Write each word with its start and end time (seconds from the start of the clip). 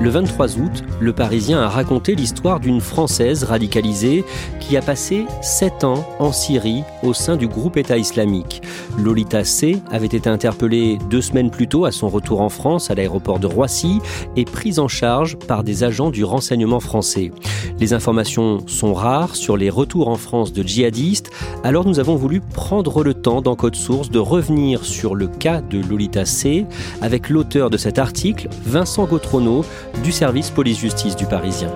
Le 0.00 0.10
23 0.10 0.58
août, 0.58 0.84
le 1.00 1.12
Parisien 1.12 1.60
a 1.60 1.68
raconté 1.68 2.14
l'histoire 2.14 2.60
d'une 2.60 2.80
Française 2.80 3.42
radicalisée 3.42 4.24
qui 4.60 4.76
a 4.76 4.80
passé 4.80 5.26
7 5.42 5.82
ans 5.82 6.06
en 6.20 6.30
Syrie 6.30 6.84
au 7.02 7.12
sein 7.12 7.36
du 7.36 7.48
groupe 7.48 7.76
État 7.76 7.98
islamique. 7.98 8.62
Lolita 8.96 9.42
C 9.42 9.82
avait 9.90 10.06
été 10.06 10.28
interpellée 10.28 10.98
deux 11.10 11.20
semaines 11.20 11.50
plus 11.50 11.66
tôt 11.66 11.84
à 11.84 11.90
son 11.90 12.08
retour 12.08 12.42
en 12.42 12.48
France 12.48 12.92
à 12.92 12.94
l'aéroport 12.94 13.40
de 13.40 13.48
Roissy 13.48 13.98
et 14.36 14.44
prise 14.44 14.78
en 14.78 14.86
charge 14.86 15.36
par 15.36 15.64
des 15.64 15.82
agents 15.82 16.10
du 16.10 16.22
renseignement 16.22 16.80
français. 16.80 17.32
Les 17.80 17.92
informations 17.92 18.66
sont 18.66 18.94
rares 18.94 19.34
sur 19.34 19.56
les 19.56 19.70
retours 19.70 20.08
en 20.08 20.16
France 20.16 20.52
de 20.52 20.62
djihadistes, 20.62 21.30
alors 21.64 21.84
nous 21.84 21.98
avons 21.98 22.16
voulu 22.16 22.40
prendre 22.40 23.02
le 23.02 23.14
temps 23.14 23.40
dans 23.40 23.56
Code 23.56 23.76
Source 23.76 24.10
de 24.10 24.18
revenir 24.18 24.84
sur 24.84 25.14
le 25.14 25.26
cas 25.28 25.60
de 25.60 25.80
Lolita 25.80 26.24
C 26.24 26.66
avec 27.02 27.28
l'auteur 27.28 27.70
de 27.70 27.76
cet 27.76 27.98
article, 27.98 28.48
Vincent 28.64 29.06
Gautrono, 29.06 29.64
du 30.02 30.12
service 30.12 30.50
police-justice 30.50 31.16
du 31.16 31.26
Parisien. 31.26 31.70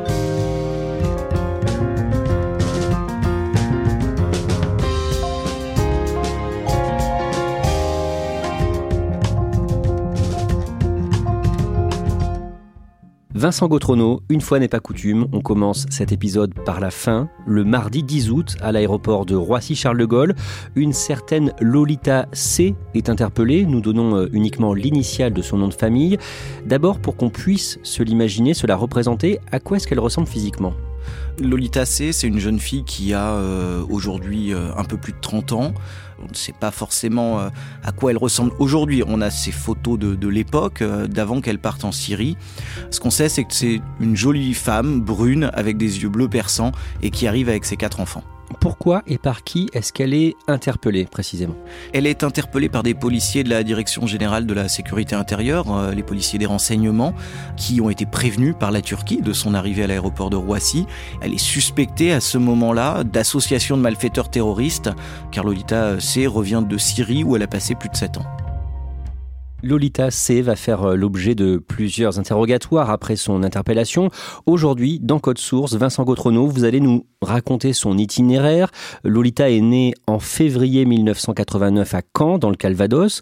Vincent 13.42 13.66
Gautrono, 13.66 14.22
une 14.28 14.40
fois 14.40 14.60
n'est 14.60 14.68
pas 14.68 14.78
coutume, 14.78 15.26
on 15.32 15.40
commence 15.40 15.86
cet 15.90 16.12
épisode 16.12 16.54
par 16.64 16.78
la 16.78 16.92
fin. 16.92 17.28
Le 17.44 17.64
mardi 17.64 18.04
10 18.04 18.30
août, 18.30 18.54
à 18.60 18.70
l'aéroport 18.70 19.26
de 19.26 19.34
Roissy-Charles 19.34 19.98
de 19.98 20.04
Gaulle, 20.04 20.36
une 20.76 20.92
certaine 20.92 21.52
Lolita 21.60 22.28
C 22.30 22.76
est 22.94 23.08
interpellée. 23.08 23.66
Nous 23.66 23.80
donnons 23.80 24.14
euh, 24.14 24.28
uniquement 24.32 24.74
l'initiale 24.74 25.32
de 25.32 25.42
son 25.42 25.56
nom 25.56 25.66
de 25.66 25.74
famille. 25.74 26.18
D'abord, 26.66 27.00
pour 27.00 27.16
qu'on 27.16 27.30
puisse 27.30 27.80
se 27.82 28.04
l'imaginer, 28.04 28.54
se 28.54 28.68
la 28.68 28.76
représenter, 28.76 29.40
à 29.50 29.58
quoi 29.58 29.78
est-ce 29.78 29.88
qu'elle 29.88 29.98
ressemble 29.98 30.28
physiquement? 30.28 30.74
Lolita 31.40 31.84
C, 31.84 32.12
c'est 32.12 32.28
une 32.28 32.38
jeune 32.38 32.60
fille 32.60 32.84
qui 32.84 33.12
a 33.12 33.32
euh, 33.32 33.82
aujourd'hui 33.90 34.54
euh, 34.54 34.68
un 34.76 34.84
peu 34.84 34.96
plus 34.96 35.14
de 35.14 35.20
30 35.20 35.52
ans. 35.52 35.74
On 36.22 36.28
ne 36.30 36.34
sait 36.34 36.52
pas 36.52 36.70
forcément 36.70 37.40
euh, 37.40 37.48
à 37.82 37.92
quoi 37.92 38.10
elle 38.10 38.18
ressemble 38.18 38.52
aujourd'hui. 38.58 39.02
On 39.06 39.20
a 39.20 39.30
ses 39.30 39.52
photos 39.52 39.98
de, 39.98 40.14
de 40.14 40.28
l'époque, 40.28 40.82
euh, 40.82 41.06
d'avant 41.06 41.40
qu'elle 41.40 41.58
parte 41.58 41.84
en 41.84 41.92
Syrie. 41.92 42.36
Ce 42.90 43.00
qu'on 43.00 43.10
sait, 43.10 43.28
c'est 43.28 43.44
que 43.44 43.54
c'est 43.54 43.80
une 44.00 44.16
jolie 44.16 44.54
femme 44.54 45.00
brune 45.00 45.50
avec 45.54 45.76
des 45.76 46.02
yeux 46.02 46.08
bleus 46.08 46.28
perçants 46.28 46.72
et 47.02 47.10
qui 47.10 47.26
arrive 47.26 47.48
avec 47.48 47.64
ses 47.64 47.76
quatre 47.76 48.00
enfants. 48.00 48.24
Pourquoi 48.60 49.02
et 49.06 49.18
par 49.18 49.44
qui 49.44 49.68
est-ce 49.72 49.92
qu'elle 49.92 50.14
est 50.14 50.36
interpellée 50.48 51.04
précisément 51.04 51.54
Elle 51.92 52.06
est 52.06 52.24
interpellée 52.24 52.68
par 52.68 52.82
des 52.82 52.94
policiers 52.94 53.44
de 53.44 53.50
la 53.50 53.62
Direction 53.62 54.06
générale 54.06 54.46
de 54.46 54.54
la 54.54 54.68
sécurité 54.68 55.14
intérieure, 55.14 55.72
euh, 55.74 55.92
les 55.92 56.02
policiers 56.02 56.38
des 56.38 56.46
renseignements, 56.46 57.14
qui 57.56 57.80
ont 57.80 57.90
été 57.90 58.06
prévenus 58.06 58.54
par 58.58 58.70
la 58.70 58.80
Turquie 58.80 59.20
de 59.20 59.32
son 59.32 59.54
arrivée 59.54 59.84
à 59.84 59.86
l'aéroport 59.86 60.30
de 60.30 60.36
Roissy. 60.36 60.86
Elle 61.20 61.34
est 61.34 61.38
suspectée 61.38 62.12
à 62.12 62.20
ce 62.20 62.38
moment-là 62.38 63.04
d'association 63.04 63.76
de 63.76 63.82
malfaiteurs 63.82 64.30
terroristes, 64.30 64.90
car 65.30 65.44
Lolita 65.44 66.00
C 66.00 66.26
revient 66.26 66.62
de 66.66 66.78
Syrie 66.78 67.24
où 67.24 67.36
elle 67.36 67.42
a 67.42 67.48
passé 67.48 67.74
plus 67.74 67.88
de 67.88 67.96
7 67.96 68.18
ans. 68.18 68.41
Lolita 69.62 70.10
C 70.10 70.42
va 70.42 70.56
faire 70.56 70.82
euh, 70.82 70.96
l'objet 70.96 71.34
de 71.34 71.56
plusieurs 71.56 72.18
interrogatoires 72.18 72.90
après 72.90 73.16
son 73.16 73.42
interpellation. 73.42 74.10
Aujourd'hui, 74.46 74.98
dans 75.00 75.20
Code 75.20 75.38
Source, 75.38 75.74
Vincent 75.74 76.04
Gautrono, 76.04 76.46
vous 76.46 76.64
allez 76.64 76.80
nous 76.80 77.06
raconter 77.20 77.72
son 77.72 77.96
itinéraire. 77.96 78.70
Lolita 79.04 79.50
est 79.50 79.60
née 79.60 79.94
en 80.06 80.18
février 80.18 80.84
1989 80.84 81.94
à 81.94 82.02
Caen, 82.16 82.38
dans 82.38 82.50
le 82.50 82.56
Calvados. 82.56 83.20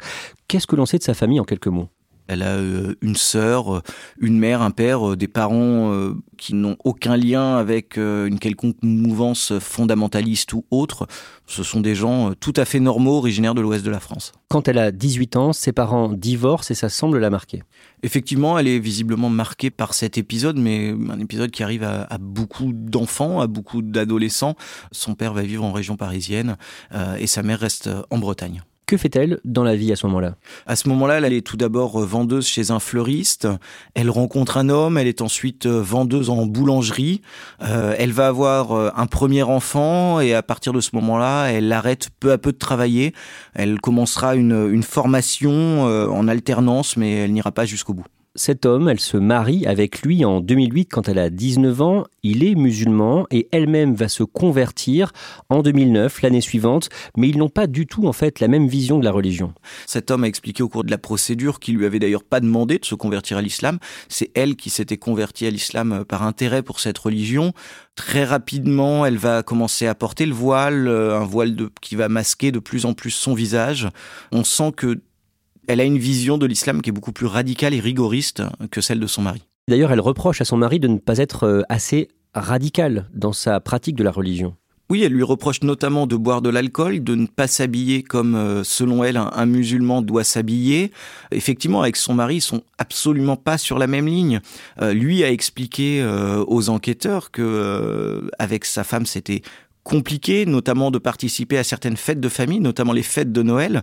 Qu'est-ce 0.48 0.66
que 0.66 0.76
l'on 0.76 0.86
sait 0.86 0.98
de 0.98 1.02
sa 1.02 1.14
famille 1.14 1.40
en 1.40 1.44
quelques 1.44 1.66
mots? 1.66 1.88
Elle 2.30 2.42
a 2.42 2.54
euh, 2.54 2.94
une 3.02 3.16
sœur, 3.16 3.74
euh, 3.74 3.82
une 4.20 4.38
mère, 4.38 4.62
un 4.62 4.70
père, 4.70 5.16
des 5.16 5.26
parents 5.26 5.92
qui 6.36 6.54
n'ont 6.54 6.76
aucun 6.84 7.16
lien 7.16 7.56
avec 7.56 7.96
une 7.96 8.38
quelconque 8.38 8.76
mouvance 8.82 9.52
fondamentaliste 9.58 10.52
ou 10.52 10.64
autre. 10.70 11.06
Ce 11.46 11.62
sont 11.62 11.80
des 11.80 11.94
gens 11.94 12.32
tout 12.38 12.52
à 12.56 12.64
fait 12.64 12.80
normaux, 12.80 13.16
originaires 13.16 13.54
de 13.54 13.60
l'ouest 13.60 13.84
de 13.84 13.90
la 13.90 14.00
France. 14.00 14.32
Quand 14.48 14.68
elle 14.68 14.78
a 14.78 14.92
18 14.92 15.36
ans, 15.36 15.52
ses 15.52 15.72
parents 15.72 16.08
divorcent 16.08 16.70
et 16.70 16.74
ça 16.74 16.88
semble 16.88 17.18
la 17.18 17.30
marquer. 17.30 17.62
Effectivement, 18.02 18.58
elle 18.58 18.68
est 18.68 18.78
visiblement 18.78 19.28
marquée 19.28 19.70
par 19.70 19.94
cet 19.94 20.16
épisode, 20.16 20.58
mais 20.58 20.94
un 21.10 21.18
épisode 21.18 21.50
qui 21.50 21.62
arrive 21.62 21.82
à, 21.82 22.02
à 22.04 22.18
beaucoup 22.18 22.72
d'enfants, 22.72 23.40
à 23.40 23.46
beaucoup 23.46 23.82
d'adolescents. 23.82 24.54
Son 24.92 25.14
père 25.14 25.34
va 25.34 25.42
vivre 25.42 25.64
en 25.64 25.72
région 25.72 25.96
parisienne 25.96 26.56
euh, 26.94 27.16
et 27.16 27.26
sa 27.26 27.42
mère 27.42 27.60
reste 27.60 27.90
en 28.10 28.18
Bretagne. 28.18 28.62
Que 28.90 28.96
fait-elle 28.96 29.38
dans 29.44 29.62
la 29.62 29.76
vie 29.76 29.92
à 29.92 29.94
ce 29.94 30.04
moment-là 30.08 30.34
À 30.66 30.74
ce 30.74 30.88
moment-là, 30.88 31.20
elle 31.20 31.32
est 31.32 31.46
tout 31.46 31.56
d'abord 31.56 32.00
vendeuse 32.00 32.44
chez 32.44 32.72
un 32.72 32.80
fleuriste. 32.80 33.46
Elle 33.94 34.10
rencontre 34.10 34.56
un 34.56 34.68
homme. 34.68 34.98
Elle 34.98 35.06
est 35.06 35.20
ensuite 35.20 35.68
vendeuse 35.68 36.28
en 36.28 36.44
boulangerie. 36.44 37.20
Euh, 37.62 37.94
elle 37.98 38.10
va 38.10 38.26
avoir 38.26 38.72
euh, 38.72 38.90
un 38.96 39.06
premier 39.06 39.44
enfant 39.44 40.18
et 40.18 40.34
à 40.34 40.42
partir 40.42 40.72
de 40.72 40.80
ce 40.80 40.90
moment-là, 40.94 41.52
elle 41.52 41.72
arrête 41.72 42.08
peu 42.18 42.32
à 42.32 42.38
peu 42.38 42.50
de 42.50 42.58
travailler. 42.58 43.14
Elle 43.54 43.80
commencera 43.80 44.34
une, 44.34 44.82
formation 44.82 45.52
euh, 45.52 46.08
en 46.08 46.26
alternance, 46.26 46.96
mais 46.96 47.12
elle 47.12 47.32
n'ira 47.32 47.52
pas 47.52 47.66
jusqu'au 47.66 47.94
bout. 47.94 48.06
Cet 48.36 48.64
homme, 48.64 48.88
elle 48.88 49.00
se 49.00 49.16
marie 49.16 49.66
avec 49.66 50.02
lui 50.02 50.24
en 50.24 50.40
2008 50.40 50.86
quand 50.86 51.08
elle 51.08 51.18
a 51.18 51.30
19 51.30 51.82
ans. 51.82 52.04
Il 52.22 52.44
est 52.44 52.54
musulman 52.54 53.26
et 53.32 53.48
elle-même 53.50 53.96
va 53.96 54.08
se 54.08 54.22
convertir 54.22 55.10
en 55.48 55.62
2009, 55.62 56.22
l'année 56.22 56.40
suivante. 56.40 56.90
Mais 57.16 57.28
ils 57.28 57.38
n'ont 57.38 57.48
pas 57.48 57.66
du 57.66 57.88
tout 57.88 58.06
en 58.06 58.12
fait 58.12 58.38
la 58.38 58.46
même 58.46 58.68
vision 58.68 59.00
de 59.00 59.04
la 59.04 59.10
religion. 59.10 59.52
Cet 59.84 60.12
homme 60.12 60.22
a 60.22 60.28
expliqué 60.28 60.62
au 60.62 60.68
cours 60.68 60.84
de 60.84 60.92
la 60.92 60.98
procédure 60.98 61.58
qu'il 61.58 61.76
lui 61.76 61.86
avait 61.86 61.98
d'ailleurs 61.98 62.22
pas 62.22 62.38
demandé 62.38 62.78
de 62.78 62.84
se 62.84 62.94
convertir 62.94 63.36
à 63.36 63.42
l'islam. 63.42 63.80
C'est 64.08 64.30
elle 64.36 64.54
qui 64.54 64.70
s'était 64.70 64.96
convertie 64.96 65.46
à 65.46 65.50
l'islam 65.50 66.04
par 66.08 66.22
intérêt 66.22 66.62
pour 66.62 66.78
cette 66.78 66.98
religion. 66.98 67.52
Très 67.96 68.22
rapidement, 68.24 69.04
elle 69.04 69.18
va 69.18 69.42
commencer 69.42 69.88
à 69.88 69.96
porter 69.96 70.24
le 70.24 70.34
voile, 70.34 70.86
euh, 70.86 71.18
un 71.18 71.24
voile 71.24 71.56
qui 71.80 71.96
va 71.96 72.08
masquer 72.08 72.52
de 72.52 72.60
plus 72.60 72.84
en 72.84 72.94
plus 72.94 73.10
son 73.10 73.34
visage. 73.34 73.88
On 74.30 74.44
sent 74.44 74.70
que 74.76 75.00
elle 75.70 75.80
a 75.80 75.84
une 75.84 75.98
vision 75.98 76.36
de 76.36 76.46
l'islam 76.46 76.82
qui 76.82 76.90
est 76.90 76.92
beaucoup 76.92 77.12
plus 77.12 77.26
radicale 77.26 77.74
et 77.74 77.80
rigoriste 77.80 78.42
que 78.72 78.80
celle 78.80 78.98
de 78.98 79.06
son 79.06 79.22
mari. 79.22 79.42
D'ailleurs, 79.68 79.92
elle 79.92 80.00
reproche 80.00 80.40
à 80.40 80.44
son 80.44 80.56
mari 80.56 80.80
de 80.80 80.88
ne 80.88 80.98
pas 80.98 81.18
être 81.18 81.44
euh, 81.44 81.62
assez 81.68 82.08
radical 82.34 83.08
dans 83.14 83.32
sa 83.32 83.60
pratique 83.60 83.94
de 83.94 84.02
la 84.02 84.10
religion. 84.10 84.56
Oui, 84.90 85.04
elle 85.04 85.12
lui 85.12 85.22
reproche 85.22 85.62
notamment 85.62 86.08
de 86.08 86.16
boire 86.16 86.42
de 86.42 86.48
l'alcool, 86.48 87.04
de 87.04 87.14
ne 87.14 87.26
pas 87.26 87.46
s'habiller 87.46 88.02
comme, 88.02 88.34
euh, 88.34 88.64
selon 88.64 89.04
elle, 89.04 89.16
un, 89.16 89.30
un 89.32 89.46
musulman 89.46 90.02
doit 90.02 90.24
s'habiller. 90.24 90.90
Effectivement, 91.30 91.82
avec 91.82 91.94
son 91.94 92.14
mari, 92.14 92.36
ils 92.36 92.40
sont 92.40 92.64
absolument 92.78 93.36
pas 93.36 93.56
sur 93.56 93.78
la 93.78 93.86
même 93.86 94.08
ligne. 94.08 94.40
Euh, 94.82 94.92
lui 94.92 95.22
a 95.22 95.30
expliqué 95.30 96.02
euh, 96.02 96.44
aux 96.48 96.68
enquêteurs 96.68 97.30
que, 97.30 97.42
euh, 97.42 98.28
avec 98.40 98.64
sa 98.64 98.82
femme, 98.82 99.06
c'était 99.06 99.42
compliqué, 99.90 100.46
notamment 100.46 100.92
de 100.92 100.98
participer 100.98 101.58
à 101.58 101.64
certaines 101.64 101.96
fêtes 101.96 102.20
de 102.20 102.28
famille, 102.28 102.60
notamment 102.60 102.92
les 102.92 103.02
fêtes 103.02 103.32
de 103.32 103.42
Noël, 103.42 103.82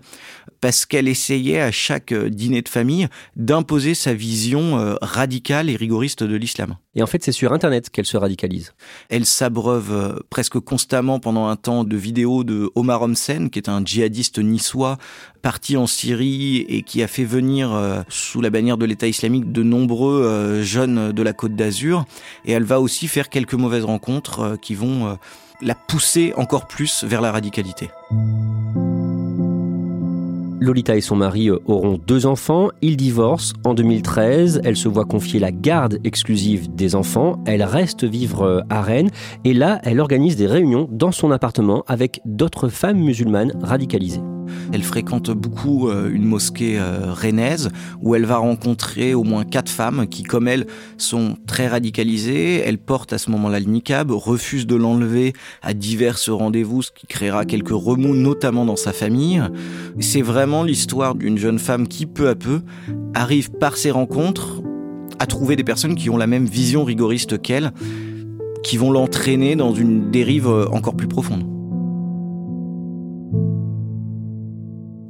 parce 0.61 0.85
qu'elle 0.85 1.09
essayait 1.09 1.59
à 1.59 1.69
chaque 1.69 2.13
euh, 2.13 2.29
dîner 2.29 2.61
de 2.61 2.69
famille 2.69 3.09
d'imposer 3.35 3.93
sa 3.93 4.13
vision 4.13 4.79
euh, 4.79 4.95
radicale 5.01 5.69
et 5.69 5.75
rigoriste 5.75 6.23
de 6.23 6.37
l'islam. 6.37 6.77
Et 6.95 7.03
en 7.03 7.07
fait, 7.07 7.25
c'est 7.25 7.33
sur 7.33 7.51
Internet 7.51 7.89
qu'elle 7.89 8.05
se 8.05 8.15
radicalise. 8.15 8.71
Elle 9.09 9.25
s'abreuve 9.25 9.91
euh, 9.91 10.15
presque 10.29 10.59
constamment 10.59 11.19
pendant 11.19 11.47
un 11.47 11.57
temps 11.57 11.83
de 11.83 11.97
vidéos 11.97 12.45
de 12.45 12.71
Omar 12.75 13.01
Homsen, 13.01 13.49
qui 13.49 13.59
est 13.59 13.67
un 13.67 13.83
djihadiste 13.83 14.39
niçois 14.39 14.97
parti 15.41 15.75
en 15.75 15.87
Syrie 15.87 16.65
et 16.69 16.83
qui 16.83 17.03
a 17.03 17.07
fait 17.07 17.25
venir 17.25 17.69
sous 18.09 18.41
la 18.41 18.49
bannière 18.49 18.77
de 18.77 18.85
l'État 18.85 19.07
islamique 19.07 19.51
de 19.51 19.63
nombreux 19.63 20.61
jeunes 20.61 21.13
de 21.13 21.23
la 21.23 21.31
Côte 21.31 21.55
d'Azur. 21.55 22.05
Et 22.43 22.51
elle 22.51 22.65
va 22.65 22.81
aussi 22.81 23.07
faire 23.07 23.29
quelques 23.29 23.53
mauvaises 23.53 23.85
rencontres 23.85 24.57
qui 24.61 24.75
vont 24.75 25.17
la 25.61 25.75
pousser 25.75 26.33
encore 26.37 26.67
plus 26.67 27.03
vers 27.03 27.21
la 27.21 27.31
radicalité. 27.31 27.89
Lolita 30.59 30.95
et 30.95 31.01
son 31.01 31.15
mari 31.15 31.49
euh, 31.49 31.59
auront 31.65 31.97
deux 31.97 32.25
enfants. 32.25 32.69
Ils 32.81 32.97
divorcent 32.97 33.53
en 33.63 33.73
2013. 33.73 34.61
Elle 34.63 34.75
se 34.75 34.87
voit 34.87 35.05
confier 35.05 35.39
la 35.39 35.51
garde 35.51 35.99
exclusive 36.03 36.73
des 36.73 36.95
enfants. 36.95 37.41
Elle 37.45 37.63
reste 37.63 38.03
vivre 38.03 38.43
euh, 38.43 38.61
à 38.69 38.81
Rennes. 38.81 39.09
Et 39.45 39.53
là, 39.53 39.79
elle 39.83 39.99
organise 39.99 40.35
des 40.35 40.47
réunions 40.47 40.87
dans 40.91 41.11
son 41.11 41.31
appartement 41.31 41.83
avec 41.87 42.21
d'autres 42.25 42.69
femmes 42.69 42.99
musulmanes 42.99 43.53
radicalisées. 43.61 44.21
Elle 44.73 44.83
fréquente 44.83 45.31
beaucoup 45.31 45.89
euh, 45.89 46.09
une 46.11 46.25
mosquée 46.25 46.79
euh, 46.79 47.13
rennaise 47.13 47.69
où 48.01 48.15
elle 48.15 48.25
va 48.25 48.37
rencontrer 48.37 49.13
au 49.13 49.23
moins 49.23 49.43
quatre 49.43 49.69
femmes 49.69 50.07
qui, 50.07 50.23
comme 50.23 50.47
elle, 50.47 50.67
sont 50.97 51.37
très 51.47 51.67
radicalisées. 51.67 52.61
Elle 52.65 52.77
porte 52.77 53.13
à 53.13 53.17
ce 53.17 53.31
moment-là 53.31 53.59
le 53.59 53.65
niqab, 53.65 54.11
refuse 54.11 54.67
de 54.67 54.75
l'enlever 54.75 55.33
à 55.61 55.73
divers 55.73 56.17
rendez-vous, 56.27 56.81
ce 56.81 56.91
qui 56.91 57.07
créera 57.07 57.45
quelques 57.45 57.69
remous, 57.69 58.15
notamment 58.15 58.65
dans 58.65 58.75
sa 58.75 58.93
famille. 58.93 59.41
C'est 59.99 60.21
vraiment 60.21 60.63
l'histoire 60.63 61.15
d'une 61.15 61.37
jeune 61.37 61.59
femme 61.59 61.87
qui, 61.87 62.05
peu 62.05 62.29
à 62.29 62.35
peu, 62.35 62.61
arrive 63.13 63.51
par 63.51 63.77
ses 63.77 63.91
rencontres 63.91 64.61
à 65.19 65.25
trouver 65.25 65.55
des 65.55 65.63
personnes 65.63 65.95
qui 65.95 66.09
ont 66.09 66.17
la 66.17 66.27
même 66.27 66.45
vision 66.45 66.83
rigoriste 66.83 67.41
qu'elle, 67.41 67.71
qui 68.63 68.77
vont 68.77 68.91
l'entraîner 68.91 69.55
dans 69.55 69.73
une 69.73 70.11
dérive 70.11 70.47
euh, 70.47 70.67
encore 70.71 70.95
plus 70.95 71.07
profonde. 71.07 71.56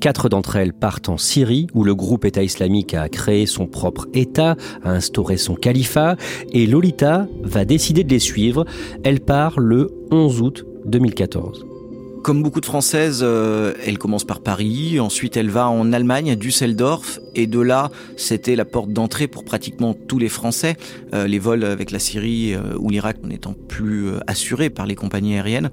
Quatre 0.07 0.30
d'entre 0.30 0.56
elles 0.56 0.71
partent 0.71 1.09
en 1.09 1.18
Syrie, 1.18 1.68
où 1.74 1.83
le 1.83 1.94
groupe 1.94 2.24
État 2.24 2.42
islamique 2.42 2.94
a 2.94 3.09
créé 3.09 3.45
son 3.45 3.68
propre 3.68 4.07
État, 4.13 4.56
a 4.81 4.92
instauré 4.92 5.36
son 5.36 5.56
califat, 5.56 6.15
et 6.54 6.65
Lolita 6.65 7.27
va 7.44 7.65
décider 7.65 8.06
de 8.06 8.12
les 8.12 8.19
suivre. 8.19 8.63
Elle 9.04 9.19
part 9.19 9.59
le 9.59 9.92
11 10.09 10.42
août 10.42 10.65
2014. 10.86 11.76
Comme 12.24 12.44
beaucoup 12.44 12.62
de 12.62 12.66
Françaises, 12.66 13.22
euh, 13.24 13.74
elle 13.86 13.98
commence 13.98 14.24
par 14.24 14.42
Paris, 14.42 15.00
ensuite 15.00 15.38
elle 15.38 15.50
va 15.50 15.69
en 15.69 15.94
Allemagne, 15.94 16.31
à 16.31 16.36
Düsseldorf, 16.36 17.19
et 17.36 17.48
de 17.48 17.60
là, 17.60 17.90
c'était 18.18 18.56
la 18.56 18.66
porte 18.66 18.92
d'entrée 18.92 19.28
pour 19.28 19.46
pratiquement 19.46 19.94
tous 19.94 20.19
les 20.19 20.30
Français, 20.30 20.75
euh, 21.14 21.28
les 21.28 21.40
vols 21.40 21.64
avec 21.64 21.92
la 21.92 22.00
Syrie 22.00 22.54
euh, 22.54 22.78
ou 22.80 22.90
l'Irak 22.90 23.18
n'étant 23.24 23.56
plus 23.68 24.10
assurés 24.28 24.69
par 24.69 24.86
les 24.86 24.96
compagnies 24.96 25.36
aériennes. 25.36 25.69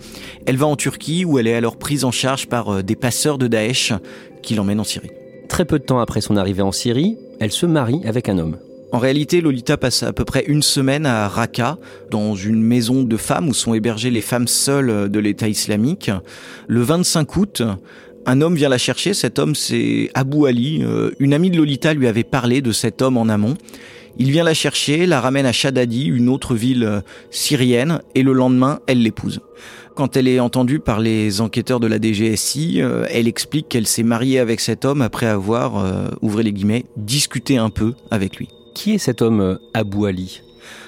Elle 0.46 0.56
va 0.56 0.66
en 0.66 0.76
Turquie, 0.76 1.24
où 1.24 1.38
elle 1.38 1.46
est 1.46 1.54
alors 1.54 1.76
prise 1.76 2.04
en 2.04 2.12
charge 2.12 2.46
par 2.46 2.84
des 2.84 2.96
passeurs 2.96 3.38
de 3.38 3.46
Daesh 3.46 3.92
qui 4.42 4.54
l'emmènent 4.54 4.80
en 4.80 4.84
Syrie. 4.84 5.10
Très 5.48 5.64
peu 5.64 5.78
de 5.78 5.84
temps 5.84 5.98
après 5.98 6.20
son 6.20 6.36
arrivée 6.36 6.62
en 6.62 6.72
Syrie, 6.72 7.16
elle 7.40 7.52
se 7.52 7.66
marie 7.66 8.00
avec 8.04 8.28
un 8.28 8.38
homme. 8.38 8.56
En 8.94 8.98
réalité, 8.98 9.40
Lolita 9.40 9.76
passe 9.76 10.04
à 10.04 10.12
peu 10.12 10.24
près 10.24 10.44
une 10.46 10.62
semaine 10.62 11.04
à 11.04 11.26
Raqqa, 11.26 11.78
dans 12.12 12.36
une 12.36 12.62
maison 12.62 13.02
de 13.02 13.16
femmes 13.16 13.48
où 13.48 13.52
sont 13.52 13.74
hébergées 13.74 14.12
les 14.12 14.20
femmes 14.20 14.46
seules 14.46 15.10
de 15.10 15.18
l'État 15.18 15.48
islamique. 15.48 16.12
Le 16.68 16.80
25 16.80 17.36
août, 17.36 17.62
un 18.24 18.40
homme 18.40 18.54
vient 18.54 18.68
la 18.68 18.78
chercher. 18.78 19.12
Cet 19.12 19.40
homme, 19.40 19.56
c'est 19.56 20.10
Abou 20.14 20.46
Ali. 20.46 20.84
Euh, 20.84 21.10
une 21.18 21.34
amie 21.34 21.50
de 21.50 21.56
Lolita 21.56 21.92
lui 21.92 22.06
avait 22.06 22.22
parlé 22.22 22.62
de 22.62 22.70
cet 22.70 23.02
homme 23.02 23.16
en 23.16 23.28
amont. 23.28 23.56
Il 24.16 24.30
vient 24.30 24.44
la 24.44 24.54
chercher, 24.54 25.06
la 25.06 25.20
ramène 25.20 25.46
à 25.46 25.52
Shadadi, 25.52 26.04
une 26.06 26.28
autre 26.28 26.54
ville 26.54 26.84
euh, 26.84 27.00
syrienne, 27.32 28.00
et 28.14 28.22
le 28.22 28.32
lendemain, 28.32 28.78
elle 28.86 29.02
l'épouse. 29.02 29.40
Quand 29.96 30.16
elle 30.16 30.28
est 30.28 30.38
entendue 30.38 30.78
par 30.78 31.00
les 31.00 31.40
enquêteurs 31.40 31.80
de 31.80 31.88
la 31.88 32.00
DGSI, 32.00 32.80
euh, 32.80 33.06
elle 33.10 33.26
explique 33.26 33.68
qu'elle 33.68 33.88
s'est 33.88 34.04
mariée 34.04 34.38
avec 34.38 34.60
cet 34.60 34.84
homme 34.84 35.02
après 35.02 35.26
avoir, 35.26 36.12
ouvrez 36.22 36.44
les 36.44 36.52
guillemets, 36.52 36.84
discuté 36.96 37.56
un 37.56 37.70
peu 37.70 37.94
avec 38.12 38.36
lui. 38.36 38.50
Qui 38.74 38.94
est 38.94 38.98
cet 38.98 39.22
homme 39.22 39.40
euh, 39.40 39.56
Abou 39.72 40.04
Ali? 40.04 40.42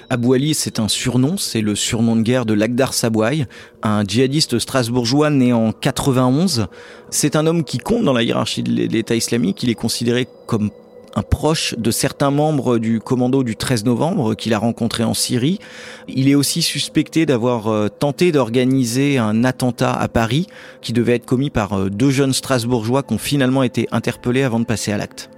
Abou 0.09 0.33
Ali, 0.33 0.53
c'est 0.53 0.79
un 0.79 0.87
surnom, 0.87 1.37
c'est 1.37 1.61
le 1.61 1.75
surnom 1.75 2.15
de 2.15 2.21
guerre 2.21 2.45
de 2.45 2.53
Lagdar 2.53 2.93
Sabouai, 2.93 3.45
un 3.83 4.03
djihadiste 4.03 4.59
strasbourgeois 4.59 5.29
né 5.29 5.53
en 5.53 5.71
91. 5.71 6.67
C'est 7.09 7.35
un 7.35 7.47
homme 7.47 7.63
qui 7.63 7.77
compte 7.77 8.03
dans 8.03 8.13
la 8.13 8.23
hiérarchie 8.23 8.63
de 8.63 8.71
l'État 8.71 9.15
islamique, 9.15 9.63
il 9.63 9.69
est 9.69 9.75
considéré 9.75 10.27
comme 10.45 10.69
un 11.15 11.23
proche 11.23 11.75
de 11.77 11.89
certains 11.89 12.29
membres 12.29 12.77
du 12.77 12.99
commando 12.99 13.43
du 13.43 13.55
13 13.55 13.85
novembre 13.85 14.35
qu'il 14.35 14.53
a 14.53 14.59
rencontré 14.59 15.03
en 15.03 15.15
Syrie. 15.15 15.57
Il 16.07 16.29
est 16.29 16.35
aussi 16.35 16.61
suspecté 16.61 17.25
d'avoir 17.25 17.67
euh, 17.67 17.87
tenté 17.87 18.31
d'organiser 18.31 19.17
un 19.17 19.43
attentat 19.43 19.93
à 19.93 20.07
Paris 20.09 20.45
qui 20.81 20.93
devait 20.93 21.15
être 21.15 21.25
commis 21.25 21.49
par 21.49 21.73
euh, 21.73 21.89
deux 21.89 22.11
jeunes 22.11 22.33
strasbourgeois 22.33 23.01
qui 23.01 23.15
ont 23.15 23.17
finalement 23.17 23.63
été 23.63 23.87
interpellés 23.91 24.43
avant 24.43 24.59
de 24.59 24.65
passer 24.65 24.91
à 24.91 24.97
l'acte. 24.97 25.31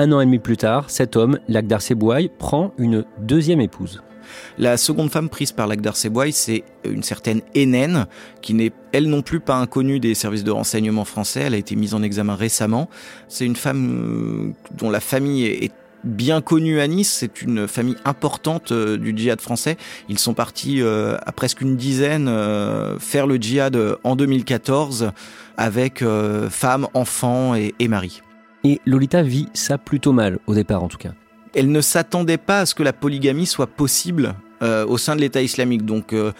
Un 0.00 0.12
an 0.12 0.20
et 0.20 0.26
demi 0.26 0.38
plus 0.38 0.56
tard, 0.56 0.90
cet 0.90 1.16
homme, 1.16 1.40
Lagdar 1.48 1.82
Sebouaï, 1.82 2.30
prend 2.38 2.72
une 2.78 3.04
deuxième 3.18 3.60
épouse. 3.60 4.00
La 4.56 4.76
seconde 4.76 5.10
femme 5.10 5.28
prise 5.28 5.50
par 5.50 5.66
Lagdar 5.66 5.96
Sebouaï, 5.96 6.30
c'est 6.30 6.62
une 6.84 7.02
certaine 7.02 7.40
Hénène, 7.56 8.06
qui 8.40 8.54
n'est 8.54 8.70
elle 8.92 9.08
non 9.08 9.22
plus 9.22 9.40
pas 9.40 9.56
inconnue 9.56 9.98
des 9.98 10.14
services 10.14 10.44
de 10.44 10.52
renseignement 10.52 11.04
français. 11.04 11.40
Elle 11.40 11.54
a 11.54 11.56
été 11.56 11.74
mise 11.74 11.94
en 11.94 12.04
examen 12.04 12.36
récemment. 12.36 12.88
C'est 13.26 13.44
une 13.44 13.56
femme 13.56 13.90
euh, 13.90 14.76
dont 14.76 14.88
la 14.88 15.00
famille 15.00 15.46
est 15.46 15.72
bien 16.04 16.42
connue 16.42 16.78
à 16.78 16.86
Nice. 16.86 17.12
C'est 17.18 17.42
une 17.42 17.66
famille 17.66 17.96
importante 18.04 18.70
euh, 18.70 18.98
du 18.98 19.12
djihad 19.16 19.40
français. 19.40 19.76
Ils 20.08 20.20
sont 20.20 20.32
partis 20.32 20.80
euh, 20.80 21.16
à 21.26 21.32
presque 21.32 21.60
une 21.60 21.74
dizaine 21.74 22.30
faire 23.00 23.26
le 23.26 23.34
djihad 23.34 23.76
en 24.04 24.14
2014 24.14 25.10
avec 25.56 26.04
femmes, 26.50 26.86
enfants 26.94 27.56
et, 27.56 27.88
maris. 27.88 28.22
Et 28.64 28.80
Lolita 28.86 29.22
vit 29.22 29.48
ça 29.54 29.78
plutôt 29.78 30.12
mal, 30.12 30.38
au 30.46 30.54
départ 30.54 30.82
en 30.82 30.88
tout 30.88 30.98
cas. 30.98 31.12
Elle 31.54 31.70
ne 31.70 31.80
s'attendait 31.80 32.38
pas 32.38 32.60
à 32.60 32.66
ce 32.66 32.74
que 32.74 32.82
la 32.82 32.92
polygamie 32.92 33.46
soit 33.46 33.66
possible 33.66 34.34
euh, 34.62 34.86
au 34.86 34.98
sein 34.98 35.16
de 35.16 35.20
l'État 35.20 35.42
islamique. 35.42 35.84
Donc, 35.84 36.12
euh, 36.12 36.32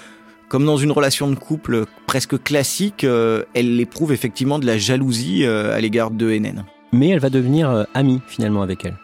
comme 0.48 0.64
dans 0.64 0.76
une 0.76 0.90
relation 0.92 1.30
de 1.30 1.34
couple 1.34 1.84
presque 2.06 2.42
classique, 2.42 3.04
euh, 3.04 3.44
elle 3.54 3.80
éprouve 3.80 4.12
effectivement 4.12 4.58
de 4.58 4.66
la 4.66 4.78
jalousie 4.78 5.44
à 5.44 5.80
l'égard 5.80 6.10
de 6.10 6.30
Hénène. 6.30 6.64
Mais 6.92 7.08
elle 7.10 7.20
va 7.20 7.30
devenir 7.30 7.86
amie 7.94 8.20
finalement 8.26 8.62
avec 8.62 8.84
elle. 8.84 8.96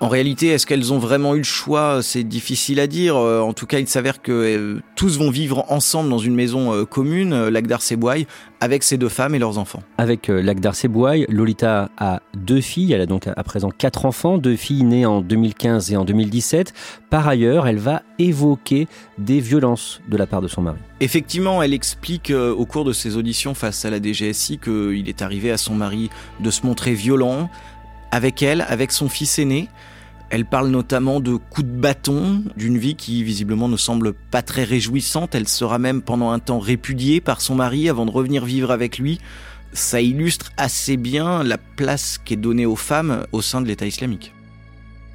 En 0.00 0.08
réalité, 0.08 0.48
est-ce 0.48 0.66
qu'elles 0.66 0.92
ont 0.92 0.98
vraiment 0.98 1.34
eu 1.34 1.38
le 1.38 1.44
choix? 1.44 2.02
C'est 2.02 2.24
difficile 2.24 2.80
à 2.80 2.86
dire. 2.86 3.16
Euh, 3.16 3.40
en 3.40 3.52
tout 3.52 3.66
cas, 3.66 3.78
il 3.78 3.88
s'avère 3.88 4.20
que 4.20 4.32
euh, 4.32 4.80
tous 4.96 5.18
vont 5.18 5.30
vivre 5.30 5.64
ensemble 5.68 6.10
dans 6.10 6.18
une 6.18 6.34
maison 6.34 6.74
euh, 6.74 6.84
commune, 6.84 7.48
Lagdar 7.48 7.80
Sebouaï, 7.80 8.26
avec 8.60 8.82
ses 8.82 8.98
deux 8.98 9.08
femmes 9.08 9.36
et 9.36 9.38
leurs 9.38 9.56
enfants. 9.56 9.82
Avec 9.96 10.26
Lagdar 10.28 10.74
Sebouaï, 10.74 11.26
Lolita 11.28 11.90
a 11.96 12.20
deux 12.34 12.60
filles. 12.60 12.92
Elle 12.92 13.02
a 13.02 13.06
donc 13.06 13.28
à 13.28 13.42
présent 13.44 13.70
quatre 13.70 14.04
enfants, 14.04 14.36
deux 14.36 14.56
filles 14.56 14.82
nées 14.82 15.06
en 15.06 15.20
2015 15.20 15.92
et 15.92 15.96
en 15.96 16.04
2017. 16.04 16.74
Par 17.08 17.28
ailleurs, 17.28 17.68
elle 17.68 17.78
va 17.78 18.02
évoquer 18.18 18.88
des 19.18 19.38
violences 19.38 20.00
de 20.08 20.16
la 20.16 20.26
part 20.26 20.42
de 20.42 20.48
son 20.48 20.62
mari. 20.62 20.78
Effectivement, 21.00 21.62
elle 21.62 21.72
explique 21.72 22.30
au 22.30 22.66
cours 22.66 22.84
de 22.84 22.92
ses 22.92 23.16
auditions 23.16 23.54
face 23.54 23.84
à 23.84 23.90
la 23.90 24.02
DGSI 24.02 24.58
qu'il 24.58 25.08
est 25.08 25.22
arrivé 25.22 25.52
à 25.52 25.56
son 25.56 25.74
mari 25.74 26.10
de 26.40 26.50
se 26.50 26.66
montrer 26.66 26.94
violent 26.94 27.48
avec 28.14 28.42
elle, 28.42 28.64
avec 28.68 28.92
son 28.92 29.08
fils 29.08 29.38
aîné. 29.38 29.68
Elle 30.30 30.44
parle 30.44 30.68
notamment 30.68 31.20
de 31.20 31.36
coups 31.36 31.66
de 31.66 31.72
bâton, 31.72 32.42
d'une 32.56 32.78
vie 32.78 32.96
qui 32.96 33.22
visiblement 33.22 33.68
ne 33.68 33.76
semble 33.76 34.12
pas 34.12 34.42
très 34.42 34.64
réjouissante. 34.64 35.34
Elle 35.34 35.48
sera 35.48 35.78
même 35.78 36.02
pendant 36.02 36.30
un 36.30 36.38
temps 36.38 36.58
répudiée 36.58 37.20
par 37.20 37.40
son 37.40 37.54
mari 37.54 37.88
avant 37.88 38.06
de 38.06 38.10
revenir 38.10 38.44
vivre 38.44 38.70
avec 38.70 38.98
lui. 38.98 39.20
Ça 39.72 40.00
illustre 40.00 40.52
assez 40.56 40.96
bien 40.96 41.42
la 41.42 41.58
place 41.58 42.18
qui 42.24 42.34
est 42.34 42.38
donnée 42.38 42.66
aux 42.66 42.76
femmes 42.76 43.26
au 43.32 43.42
sein 43.42 43.60
de 43.60 43.68
l'État 43.68 43.86
islamique. 43.86 44.32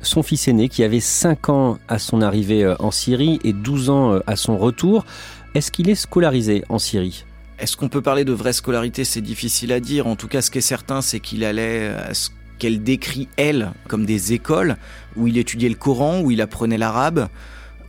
Son 0.01 0.23
fils 0.23 0.47
aîné, 0.47 0.69
qui 0.69 0.83
avait 0.83 1.01
5 1.01 1.49
ans 1.49 1.77
à 1.89 1.99
son 1.99 2.21
arrivée 2.21 2.63
euh, 2.63 2.75
en 2.79 2.91
Syrie 2.91 3.39
et 3.43 3.51
12 3.51 3.89
ans 3.89 4.13
euh, 4.13 4.19
à 4.27 4.37
son 4.37 4.57
retour, 4.57 5.05
est-ce 5.55 5.71
qu'il 5.71 5.89
est 5.89 5.95
scolarisé 5.95 6.63
en 6.69 6.79
Syrie? 6.79 7.25
Est-ce 7.57 7.75
qu'on 7.75 7.89
peut 7.89 8.01
parler 8.01 8.23
de 8.23 8.31
vraie 8.31 8.53
scolarité? 8.53 9.03
C'est 9.03 9.21
difficile 9.21 9.73
à 9.73 9.81
dire. 9.81 10.07
En 10.07 10.15
tout 10.15 10.29
cas, 10.29 10.41
ce 10.41 10.51
qui 10.51 10.59
est 10.59 10.61
certain, 10.61 11.01
c'est 11.01 11.19
qu'il 11.19 11.43
allait 11.43 11.89
à 11.89 12.13
ce 12.13 12.29
qu'elle 12.59 12.83
décrit, 12.83 13.27
elle, 13.37 13.71
comme 13.87 14.05
des 14.05 14.33
écoles 14.33 14.77
où 15.15 15.27
il 15.27 15.37
étudiait 15.37 15.69
le 15.69 15.75
Coran, 15.75 16.21
où 16.21 16.31
il 16.31 16.41
apprenait 16.41 16.77
l'arabe. 16.77 17.27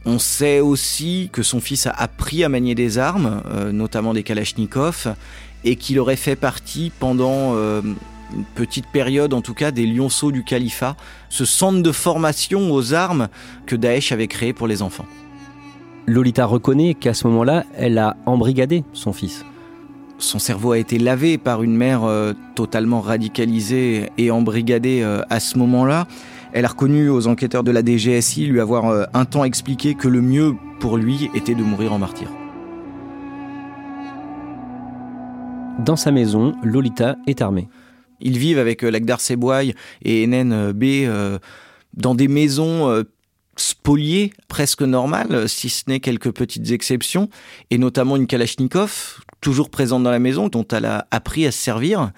On 0.07 0.19
sait 0.19 0.61
aussi 0.61 1.29
que 1.33 1.43
son 1.43 1.61
fils 1.61 1.87
a 1.87 1.91
appris 1.91 2.43
à 2.43 2.49
manier 2.49 2.75
des 2.75 2.97
armes, 2.97 3.43
euh, 3.51 3.73
notamment 3.73 4.15
des 4.15 4.23
kalachnikovs, 4.23 5.15
et 5.65 5.77
qu'il 5.77 5.99
aurait 5.99 6.17
fait 6.17 6.37
partie 6.37 6.91
pendant 6.99 7.55
euh, 7.55 7.83
une 8.35 8.45
petite 8.55 8.87
période, 8.87 9.35
en 9.35 9.43
tout 9.43 9.55
cas, 9.55 9.71
des 9.71 9.87
lionceaux 9.87 10.33
du 10.33 10.43
califat, 10.43 10.97
ce 11.29 11.45
centre 11.45 11.83
de 11.83 11.93
formation 11.93 12.73
aux 12.73 12.95
armes 12.95 13.29
que 13.67 13.77
Daesh 13.77 14.13
avait 14.13 14.29
créé 14.29 14.53
pour 14.53 14.67
les 14.67 14.81
enfants. 14.81 15.07
Lolita 16.07 16.47
reconnaît 16.47 16.95
qu'à 16.95 17.13
ce 17.13 17.27
moment-là, 17.27 17.65
elle 17.77 17.99
a 17.99 18.17
embrigadé 18.27 18.85
son 18.93 19.13
fils. 19.13 19.45
Son 20.21 20.39
cerveau 20.39 20.73
a 20.73 20.79
été 20.79 20.99
lavé 20.99 21.39
par 21.39 21.63
une 21.63 21.75
mère 21.75 22.05
euh, 22.05 22.35
totalement 22.55 23.01
radicalisée 23.01 24.11
et 24.19 24.31
embrigadée 24.31 25.01
euh, 25.03 25.23
à 25.31 25.41
ce 25.41 25.57
moment-là. 25.57 26.07
Elle 26.53 26.67
a 26.67 26.69
reconnu 26.69 27.09
aux 27.09 27.27
enquêteurs 27.27 27.65
de 27.65 27.71
la 27.71 27.83
DGSI 27.83 28.45
lui 28.45 28.61
avoir 28.61 28.91
euh, 28.91 29.05
un 29.15 29.25
temps 29.25 29.45
expliqué 29.45 29.95
que 29.95 30.09
le 30.09 30.21
mieux 30.21 30.55
pour 30.79 30.99
lui 30.99 31.31
était 31.35 31.55
de 31.55 31.63
mourir 31.63 31.95
en 31.95 31.99
martyr. 31.99 32.29
Dans 35.79 35.97
sa 35.97 36.11
maison, 36.11 36.55
Lolita 36.63 37.17
est 37.27 37.41
armée. 37.41 37.71
Ils 38.21 38.37
vivent 38.37 38.59
avec 38.59 38.83
Lagdar 38.83 39.23
Seboy 39.23 39.75
et 40.03 40.25
Enen 40.25 40.73
B 40.73 41.09
dans 41.95 42.15
des 42.15 42.29
maisons 42.29 43.03
spoliées, 43.57 44.35
presque 44.49 44.83
normales, 44.83 45.49
si 45.49 45.71
ce 45.71 45.85
n'est 45.89 46.01
quelques 46.01 46.31
petites 46.33 46.71
exceptions, 46.71 47.31
et 47.71 47.79
notamment 47.79 48.17
une 48.17 48.27
Kalachnikov, 48.27 49.23
toujours 49.41 49.71
présente 49.71 50.03
dans 50.03 50.11
la 50.11 50.19
maison, 50.19 50.49
dont 50.49 50.67
elle 50.73 50.85
a 50.85 51.07
appris 51.11 51.47
à 51.47 51.53
se 51.53 51.59
servir. 51.59 52.13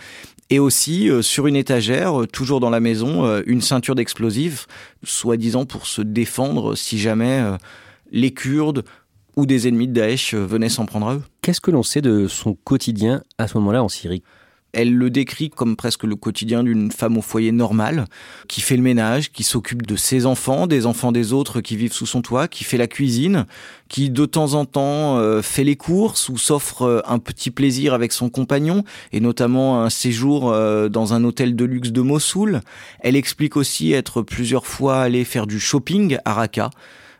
Et 0.50 0.58
aussi, 0.58 1.08
euh, 1.08 1.22
sur 1.22 1.46
une 1.46 1.56
étagère, 1.56 2.20
euh, 2.20 2.26
toujours 2.26 2.60
dans 2.60 2.68
la 2.68 2.80
maison, 2.80 3.24
euh, 3.24 3.42
une 3.46 3.62
ceinture 3.62 3.94
d'explosifs, 3.94 4.66
soi-disant 5.02 5.64
pour 5.64 5.86
se 5.86 6.02
défendre 6.02 6.74
si 6.74 6.98
jamais 6.98 7.42
les 8.10 8.32
Kurdes 8.32 8.84
ou 9.36 9.46
des 9.46 9.66
ennemis 9.66 9.88
de 9.88 9.94
Daesh 9.94 10.34
venaient 10.34 10.68
s'en 10.68 10.84
prendre 10.84 11.08
à 11.08 11.14
eux. 11.14 11.22
Qu'est-ce 11.40 11.62
que 11.62 11.70
l'on 11.70 11.82
sait 11.82 12.02
de 12.02 12.26
son 12.28 12.52
quotidien 12.52 13.22
à 13.38 13.48
ce 13.48 13.56
moment-là 13.56 13.82
en 13.82 13.88
Syrie? 13.88 14.22
Elle 14.72 14.94
le 14.94 15.10
décrit 15.10 15.50
comme 15.50 15.76
presque 15.76 16.04
le 16.04 16.16
quotidien 16.16 16.64
d'une 16.64 16.90
femme 16.90 17.18
au 17.18 17.22
foyer 17.22 17.52
normal, 17.52 18.06
qui 18.48 18.60
fait 18.60 18.76
le 18.76 18.82
ménage, 18.82 19.30
qui 19.30 19.42
s'occupe 19.42 19.86
de 19.86 19.96
ses 19.96 20.24
enfants, 20.24 20.66
des 20.66 20.86
enfants 20.86 21.12
des 21.12 21.32
autres 21.32 21.60
qui 21.60 21.76
vivent 21.76 21.92
sous 21.92 22.06
son 22.06 22.22
toit, 22.22 22.48
qui 22.48 22.64
fait 22.64 22.78
la 22.78 22.86
cuisine, 22.86 23.46
qui 23.88 24.08
de 24.10 24.24
temps 24.24 24.54
en 24.54 24.64
temps 24.64 25.18
euh, 25.18 25.42
fait 25.42 25.64
les 25.64 25.76
courses 25.76 26.28
ou 26.30 26.38
s'offre 26.38 26.82
euh, 26.82 27.00
un 27.06 27.18
petit 27.18 27.50
plaisir 27.50 27.92
avec 27.92 28.12
son 28.12 28.30
compagnon, 28.30 28.84
et 29.12 29.20
notamment 29.20 29.82
un 29.82 29.90
séjour 29.90 30.50
euh, 30.50 30.88
dans 30.88 31.12
un 31.12 31.22
hôtel 31.24 31.54
de 31.54 31.64
luxe 31.64 31.90
de 31.90 32.00
Mossoul. 32.00 32.60
Elle 33.00 33.16
explique 33.16 33.56
aussi 33.56 33.92
être 33.92 34.22
plusieurs 34.22 34.66
fois 34.66 35.02
allée 35.02 35.24
faire 35.24 35.46
du 35.46 35.60
shopping 35.60 36.16
à 36.24 36.32
Raqqa. 36.32 36.70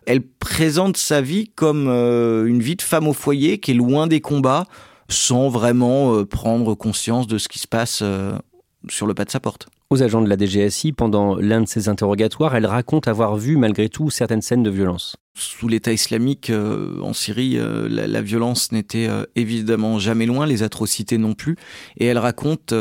Elle 0.06 0.23
présente 0.23 0.97
sa 0.97 1.21
vie 1.21 1.52
comme 1.54 1.87
une 1.87 2.61
vie 2.61 2.75
de 2.75 2.82
femme 2.82 3.06
au 3.06 3.12
foyer 3.12 3.59
qui 3.59 3.71
est 3.71 3.75
loin 3.75 4.09
des 4.09 4.21
combats, 4.21 4.66
sans 5.09 5.49
vraiment 5.49 6.14
euh, 6.14 6.25
prendre 6.25 6.75
conscience 6.75 7.26
de 7.26 7.38
ce 7.38 7.49
qui 7.49 7.59
se 7.59 7.68
passe 7.68 8.00
euh, 8.02 8.37
sur 8.88 9.06
le 9.06 9.14
pas 9.14 9.25
de 9.25 9.30
sa 9.30 9.40
porte. 9.40 9.68
Aux 9.90 10.02
agents 10.02 10.23
de 10.23 10.28
la 10.28 10.38
DGSI, 10.38 10.92
pendant 10.92 11.37
l'un 11.37 11.61
de 11.61 11.68
ses 11.68 11.88
interrogatoires, 11.88 12.56
elle 12.56 12.64
raconte 12.64 13.09
avoir 13.09 13.37
vu 13.37 13.56
malgré 13.56 13.88
tout 13.90 14.09
certaines 14.09 14.40
scènes 14.40 14.62
de 14.62 14.71
violence. 14.71 15.16
Sous 15.37 15.68
l'État 15.68 15.92
islamique 15.92 16.49
euh, 16.50 16.99
en 17.02 17.12
Syrie, 17.12 17.59
la, 17.59 18.23
violence 18.23 18.73
n'était 18.73 19.09
évidemment 19.37 19.99
jamais 19.99 20.25
loin, 20.25 20.47
les 20.47 20.62
atrocités 20.62 21.18
non 21.18 21.35
plus. 21.35 21.56
Et 21.99 22.06
elle 22.06 22.18
raconte, 22.18 22.73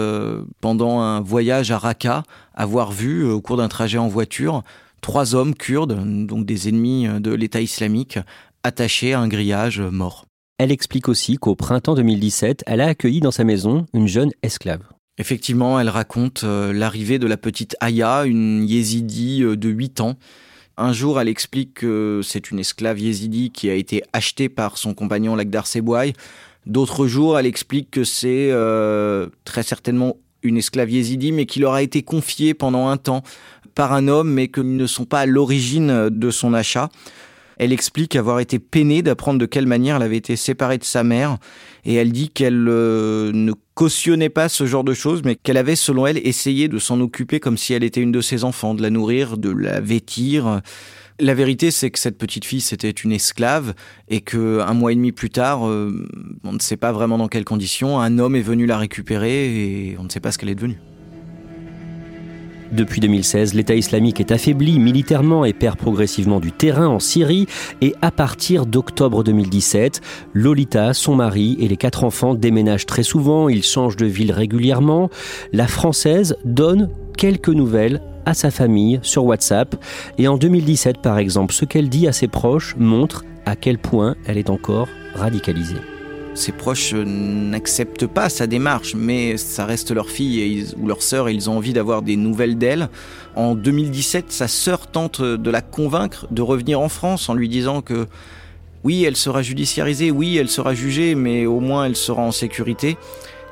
pendant 0.61 1.01
un 1.01 1.19
voyage 1.19 1.71
à 1.71 1.77
Raqqa, 1.77 2.23
avoir 2.53 2.91
vu, 2.91 3.25
au 3.29 3.41
cours 3.41 3.57
d'un 3.57 3.67
trajet 3.67 3.97
en 3.97 4.07
voiture, 4.07 4.63
trois 5.01 5.35
hommes 5.35 5.53
kurdes, 5.53 5.99
donc 6.25 6.45
des 6.45 6.69
ennemis 6.69 7.07
de 7.19 7.33
l'État 7.33 7.59
islamique, 7.59 8.19
attachés 8.63 9.13
à 9.13 9.19
un 9.19 9.27
grillage 9.27 9.81
morts. 9.81 10.25
Elle 10.63 10.72
explique 10.72 11.10
aussi 11.10 11.38
qu'au 11.38 11.56
printemps 11.56 11.96
2017, 11.96 12.65
elle 12.68 12.82
a 12.82 12.86
accueilli 12.86 13.20
dans 13.20 13.32
sa 13.32 13.44
maison 13.44 13.88
une 13.96 14.08
jeune 14.08 14.30
esclave. 14.44 14.84
Effectivement, 15.18 15.80
elle 15.80 15.89
raconte 15.89 16.44
euh, 16.44 16.72
l'arrivée 16.72 17.18
de 17.18 17.25
la 17.25 17.36
petite 17.36 17.75
Aya, 17.80 18.25
une 18.25 18.63
yézidi 18.63 19.41
euh, 19.41 19.58
de 19.58 19.70
8 19.70 20.01
ans. 20.01 20.20
Un 20.77 20.94
jour, 20.94 21.20
elle 21.20 21.30
explique 21.30 21.74
que 21.74 22.22
c'est 22.24 22.51
une 22.51 22.60
esclave 22.60 23.00
yézidi 23.00 23.50
qui 23.50 23.72
a 23.72 23.74
été 23.74 24.03
achetée 24.13 24.50
par 24.50 24.77
son 24.77 24.94
compagnon 24.94 25.36
Lagdar 25.36 25.65
Sebouaï. 25.65 26.13
D'autres 26.68 27.08
jours, 27.08 27.39
elle 27.39 27.48
explique 27.48 27.89
que 27.89 28.03
c'est 28.03 28.51
euh, 28.51 29.30
très 29.46 29.63
certainement 29.63 30.18
une 30.44 30.58
esclave 30.58 30.91
yézidi, 30.91 31.32
mais 31.32 31.48
qui 31.48 31.60
leur 31.60 31.74
a 31.74 31.82
été 31.82 32.03
confiée 32.03 32.53
pendant 32.53 32.88
un 32.88 32.98
temps 32.98 33.24
par 33.74 33.94
un 33.94 34.08
homme, 34.08 34.32
mais 34.32 34.48
qu'ils 34.50 34.75
ne 34.75 34.86
sont 34.86 35.06
pas 35.06 35.22
à 35.22 35.25
l'origine 35.25 36.10
de 36.10 36.30
son 36.30 36.53
achat. 36.53 36.89
Elle 37.62 37.74
explique 37.74 38.15
avoir 38.15 38.39
été 38.39 38.58
peinée 38.58 39.03
d'apprendre 39.03 39.38
de 39.38 39.46
quelle 39.46 39.68
manière 39.68 39.98
elle 39.98 40.01
avait 40.01 40.18
été 40.18 40.36
séparée 40.36 40.80
de 40.80 40.84
sa 40.84 41.03
mère. 41.03 41.38
Et 41.86 41.94
elle 41.94 42.12
dit 42.12 42.30
qu'elle 42.30 42.65
euh, 42.68 43.32
ne 43.36 43.53
cautionnait 43.75 44.30
pas 44.30 44.50
ce 44.50 44.65
genre 44.65 44.84
de 44.84 44.96
choses, 44.96 45.22
mais 45.24 45.36
qu'elle 45.36 45.58
avait, 45.58 45.75
selon 45.75 46.08
elle, 46.08 46.18
essayé 46.25 46.68
de 46.68 46.80
s'en 46.80 47.00
occuper 47.00 47.39
comme 47.39 47.58
si 47.58 47.74
elle 47.74 47.84
était 47.84 48.01
une 48.01 48.12
de 48.12 48.20
ses 48.20 48.46
enfants, 48.46 48.74
de 48.74 48.82
la 48.82 48.89
nourrir, 48.89 49.38
de 49.38 49.51
la 49.51 49.80
vêtir. 49.80 50.62
La 51.20 51.36
vérité, 51.36 51.70
c'est 51.70 51.91
que 51.91 52.00
cette 52.00 52.18
petite 52.18 52.46
fille, 52.46 52.62
c'était 52.62 52.89
une 52.89 53.12
esclave 53.12 53.75
et 54.10 54.22
que 54.22 54.60
un 54.62 54.74
mois 54.74 54.91
et 54.91 54.96
demi 54.96 55.12
plus 55.12 55.30
tard, 55.30 55.68
euh, 55.68 56.08
on 56.44 56.53
ne 56.53 56.60
sait 56.60 56.77
pas 56.77 56.91
vraiment 56.91 57.20
dans 57.20 57.27
quelles 57.27 57.46
conditions, 57.46 58.00
un 58.00 58.18
homme 58.18 58.36
est 58.36 58.41
venu 58.41 58.65
la 58.65 58.80
récupérer 58.80 59.89
et 59.89 59.98
on 60.00 60.03
ne 60.06 60.10
sait 60.10 60.20
pas 60.20 60.32
ce 60.32 60.39
qu'elle 60.39 60.50
est 60.50 60.56
devenue. 60.56 60.80
Depuis 62.71 63.01
2016, 63.01 63.53
l'État 63.53 63.75
islamique 63.75 64.21
est 64.21 64.31
affaibli 64.31 64.79
militairement 64.79 65.43
et 65.43 65.51
perd 65.51 65.77
progressivement 65.77 66.39
du 66.39 66.53
terrain 66.53 66.87
en 66.87 66.99
Syrie. 66.99 67.47
Et 67.81 67.93
à 68.01 68.11
partir 68.11 68.65
d'octobre 68.65 69.23
2017, 69.23 69.99
Lolita, 70.33 70.93
son 70.93 71.15
mari 71.15 71.57
et 71.59 71.67
les 71.67 71.75
quatre 71.75 72.05
enfants 72.05 72.33
déménagent 72.33 72.85
très 72.85 73.03
souvent, 73.03 73.49
ils 73.49 73.63
changent 73.63 73.97
de 73.97 74.05
ville 74.05 74.31
régulièrement. 74.31 75.09
La 75.51 75.67
Française 75.67 76.37
donne 76.45 76.89
quelques 77.17 77.49
nouvelles 77.49 78.01
à 78.25 78.33
sa 78.33 78.51
famille 78.51 78.99
sur 79.01 79.25
WhatsApp. 79.25 79.75
Et 80.17 80.29
en 80.29 80.37
2017, 80.37 80.99
par 81.01 81.17
exemple, 81.17 81.53
ce 81.53 81.65
qu'elle 81.65 81.89
dit 81.89 82.07
à 82.07 82.13
ses 82.13 82.29
proches 82.29 82.75
montre 82.77 83.25
à 83.45 83.55
quel 83.55 83.79
point 83.79 84.15
elle 84.25 84.37
est 84.37 84.49
encore 84.49 84.87
radicalisée 85.15 85.75
ses 86.33 86.51
proches 86.51 86.93
n'acceptent 86.93 88.07
pas 88.07 88.29
sa 88.29 88.47
démarche, 88.47 88.95
mais 88.95 89.38
ça 89.38 89.65
reste 89.65 89.91
leur 89.91 90.09
fille 90.09 90.65
ou 90.77 90.88
leur 90.88 91.01
sœur 91.01 91.27
et 91.27 91.33
ils 91.33 91.50
ont 91.50 91.57
envie 91.57 91.73
d'avoir 91.73 92.01
des 92.01 92.15
nouvelles 92.15 92.57
d'elle. 92.57 92.89
En 93.35 93.53
2017, 93.53 94.31
sa 94.31 94.47
sœur 94.47 94.88
tente 94.88 95.21
de 95.21 95.51
la 95.51 95.61
convaincre 95.61 96.27
de 96.31 96.41
revenir 96.41 96.79
en 96.79 96.89
France 96.89 97.29
en 97.29 97.33
lui 97.33 97.50
disant 97.50 97.81
que 97.81 98.07
oui, 98.83 99.03
elle 99.03 99.15
sera 99.15 99.41
judiciarisée, 99.41 100.09
oui, 100.09 100.38
elle 100.38 100.50
sera 100.50 100.73
jugée, 100.73 101.15
mais 101.15 101.45
au 101.45 101.59
moins 101.59 101.85
elle 101.85 101.95
sera 101.95 102.21
en 102.21 102.31
sécurité. 102.31 102.97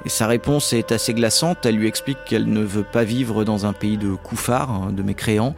Et 0.06 0.10
sa 0.10 0.28
réponse 0.28 0.72
est 0.72 0.92
assez 0.94 1.14
glaçante. 1.14 1.66
Elle 1.66 1.76
lui 1.76 1.88
explique 1.88 2.18
qu'elle 2.26 2.46
ne 2.46 2.62
veut 2.62 2.86
pas 2.90 3.04
vivre 3.04 3.44
dans 3.44 3.66
un 3.66 3.74
pays 3.74 3.98
de 3.98 4.16
couffards, 4.16 4.72
hein, 4.72 4.92
de 4.94 5.04
mécréants. 5.04 5.56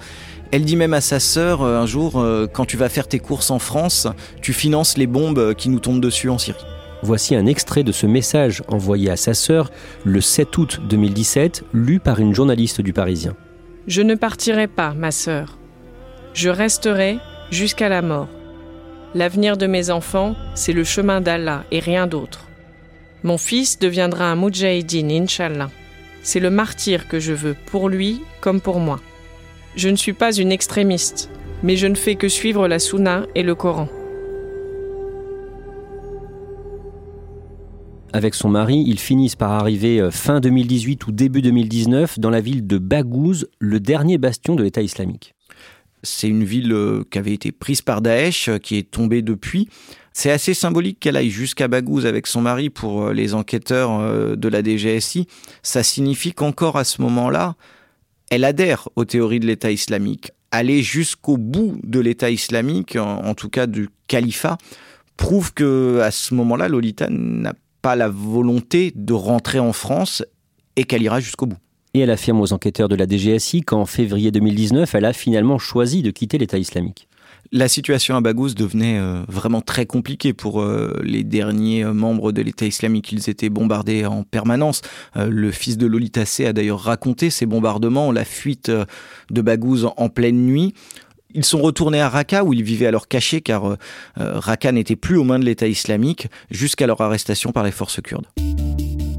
Elle 0.51 0.65
dit 0.65 0.75
même 0.75 0.93
à 0.93 1.01
sa 1.01 1.19
sœur 1.19 1.61
euh, 1.61 1.79
un 1.79 1.85
jour, 1.85 2.19
euh, 2.19 2.47
quand 2.51 2.65
tu 2.65 2.75
vas 2.75 2.89
faire 2.89 3.07
tes 3.07 3.19
courses 3.19 3.51
en 3.51 3.59
France, 3.59 4.07
tu 4.41 4.51
finances 4.51 4.97
les 4.97 5.07
bombes 5.07 5.53
qui 5.53 5.69
nous 5.69 5.79
tombent 5.79 6.01
dessus 6.01 6.29
en 6.29 6.39
Syrie. 6.39 6.65
Voici 7.03 7.35
un 7.35 7.47
extrait 7.47 7.83
de 7.83 7.91
ce 7.91 8.05
message 8.05 8.61
envoyé 8.67 9.09
à 9.09 9.15
sa 9.15 9.33
sœur 9.33 9.71
le 10.03 10.21
7 10.21 10.57
août 10.57 10.81
2017, 10.87 11.63
lu 11.73 11.99
par 11.99 12.19
une 12.19 12.35
journaliste 12.35 12.81
du 12.81 12.93
Parisien. 12.93 13.35
Je 13.87 14.03
ne 14.03 14.13
partirai 14.13 14.67
pas, 14.67 14.93
ma 14.93 15.11
sœur. 15.11 15.57
Je 16.33 16.49
resterai 16.49 17.17
jusqu'à 17.49 17.89
la 17.89 18.03
mort. 18.03 18.29
L'avenir 19.15 19.57
de 19.57 19.65
mes 19.65 19.89
enfants, 19.89 20.35
c'est 20.53 20.73
le 20.73 20.83
chemin 20.83 21.21
d'Allah 21.21 21.63
et 21.71 21.79
rien 21.79 22.05
d'autre. 22.05 22.47
Mon 23.23 23.37
fils 23.37 23.79
deviendra 23.79 24.31
un 24.31 24.35
Mujahideen, 24.35 25.11
Inch'Allah. 25.11 25.69
C'est 26.23 26.39
le 26.39 26.51
martyr 26.51 27.07
que 27.07 27.19
je 27.19 27.33
veux, 27.33 27.55
pour 27.71 27.89
lui 27.89 28.21
comme 28.41 28.61
pour 28.61 28.79
moi. 28.79 28.99
Je 29.75 29.89
ne 29.89 29.95
suis 29.95 30.13
pas 30.13 30.33
une 30.33 30.51
extrémiste, 30.51 31.29
mais 31.63 31.75
je 31.75 31.87
ne 31.87 31.95
fais 31.95 32.15
que 32.15 32.29
suivre 32.29 32.67
la 32.67 32.79
Sunna 32.79 33.25
et 33.33 33.43
le 33.43 33.55
Coran. 33.55 33.89
Avec 38.13 38.35
son 38.35 38.49
mari, 38.49 38.83
ils 38.85 38.99
finissent 38.99 39.37
par 39.37 39.51
arriver 39.51 40.01
euh, 40.01 40.11
fin 40.11 40.41
2018 40.41 41.07
ou 41.07 41.13
début 41.13 41.41
2019 41.41 42.19
dans 42.19 42.29
la 42.29 42.41
ville 42.41 42.67
de 42.67 42.77
Baghouz, 42.77 43.47
le 43.59 43.79
dernier 43.79 44.17
bastion 44.17 44.55
de 44.55 44.63
l'État 44.63 44.81
islamique. 44.81 45.33
C'est 46.03 46.27
une 46.27 46.43
ville 46.43 46.73
euh, 46.73 47.03
qui 47.09 47.17
avait 47.19 47.33
été 47.33 47.53
prise 47.53 47.81
par 47.81 48.01
Daesh, 48.01 48.49
euh, 48.49 48.57
qui 48.57 48.77
est 48.77 48.91
tombée 48.91 49.21
depuis. 49.21 49.69
C'est 50.11 50.29
assez 50.29 50.53
symbolique 50.53 50.99
qu'elle 50.99 51.15
aille 51.15 51.29
jusqu'à 51.29 51.69
Baghouz 51.69 52.05
avec 52.05 52.27
son 52.27 52.41
mari 52.41 52.69
pour 52.69 53.11
les 53.11 53.33
enquêteurs 53.33 54.35
de 54.35 54.47
la 54.49 54.61
DGSI. 54.61 55.25
Ça 55.63 55.83
signifie 55.83 56.33
qu'encore 56.33 56.77
à 56.77 56.83
ce 56.83 57.01
moment-là, 57.01 57.55
elle 58.29 58.43
adhère 58.43 58.89
aux 58.97 59.05
théories 59.05 59.39
de 59.39 59.47
l'État 59.47 59.71
islamique. 59.71 60.31
Aller 60.51 60.83
jusqu'au 60.83 61.37
bout 61.37 61.79
de 61.85 62.01
l'État 62.01 62.29
islamique, 62.29 62.97
en 62.97 63.33
tout 63.35 63.47
cas 63.47 63.67
du 63.67 63.87
califat, 64.07 64.57
prouve 65.15 65.53
que 65.53 66.01
à 66.01 66.11
ce 66.11 66.33
moment-là, 66.33 66.67
Lolita 66.67 67.07
n'a 67.09 67.53
pas 67.81 67.95
la 67.95 68.09
volonté 68.09 68.91
de 68.95 69.13
rentrer 69.13 69.59
en 69.59 69.73
France 69.73 70.23
et 70.75 70.83
qu'elle 70.83 71.03
ira 71.03 71.19
jusqu'au 71.19 71.45
bout. 71.45 71.57
Et 71.93 71.99
elle 71.99 72.09
affirme 72.09 72.39
aux 72.39 72.53
enquêteurs 72.53 72.87
de 72.87 72.95
la 72.95 73.05
DGSI 73.05 73.61
qu'en 73.61 73.85
février 73.85 74.31
2019, 74.31 74.95
elle 74.95 75.05
a 75.05 75.13
finalement 75.13 75.57
choisi 75.57 76.01
de 76.01 76.11
quitter 76.11 76.37
l'État 76.37 76.57
islamique. 76.57 77.07
La 77.53 77.67
situation 77.67 78.15
à 78.15 78.21
Baghouz 78.21 78.55
devenait 78.55 78.97
euh, 78.97 79.23
vraiment 79.27 79.59
très 79.59 79.85
compliquée 79.85 80.31
pour 80.31 80.61
euh, 80.61 80.97
les 81.03 81.25
derniers 81.25 81.83
euh, 81.83 81.91
membres 81.91 82.31
de 82.31 82.41
l'État 82.41 82.65
islamique. 82.65 83.11
Ils 83.11 83.29
étaient 83.29 83.49
bombardés 83.49 84.05
en 84.05 84.23
permanence. 84.23 84.81
le 85.15 85.51
fils 85.51 85.77
de 85.77 85.85
Lolita 85.85 86.25
C 86.25 86.45
a 86.45 86.53
d'ailleurs 86.53 86.79
raconté 86.79 87.29
ces 87.29 87.45
bombardements, 87.45 88.13
la 88.13 88.23
fuite 88.23 88.71
de 89.29 89.41
Baghouz 89.41 89.89
en 89.97 90.07
pleine 90.07 90.45
nuit. 90.45 90.73
Ils 91.33 91.45
sont 91.45 91.61
retournés 91.61 92.01
à 92.01 92.09
Raqqa 92.09 92.43
où 92.43 92.53
ils 92.53 92.63
vivaient 92.63 92.87
alors 92.87 93.07
cachés 93.07 93.41
car 93.41 93.65
euh, 93.65 93.77
Raqqa 94.17 94.71
n'était 94.71 94.95
plus 94.95 95.17
aux 95.17 95.23
mains 95.23 95.39
de 95.39 95.45
l'État 95.45 95.67
islamique 95.67 96.27
jusqu'à 96.49 96.87
leur 96.87 97.01
arrestation 97.01 97.51
par 97.51 97.63
les 97.63 97.71
forces 97.71 98.01
kurdes. 98.01 98.27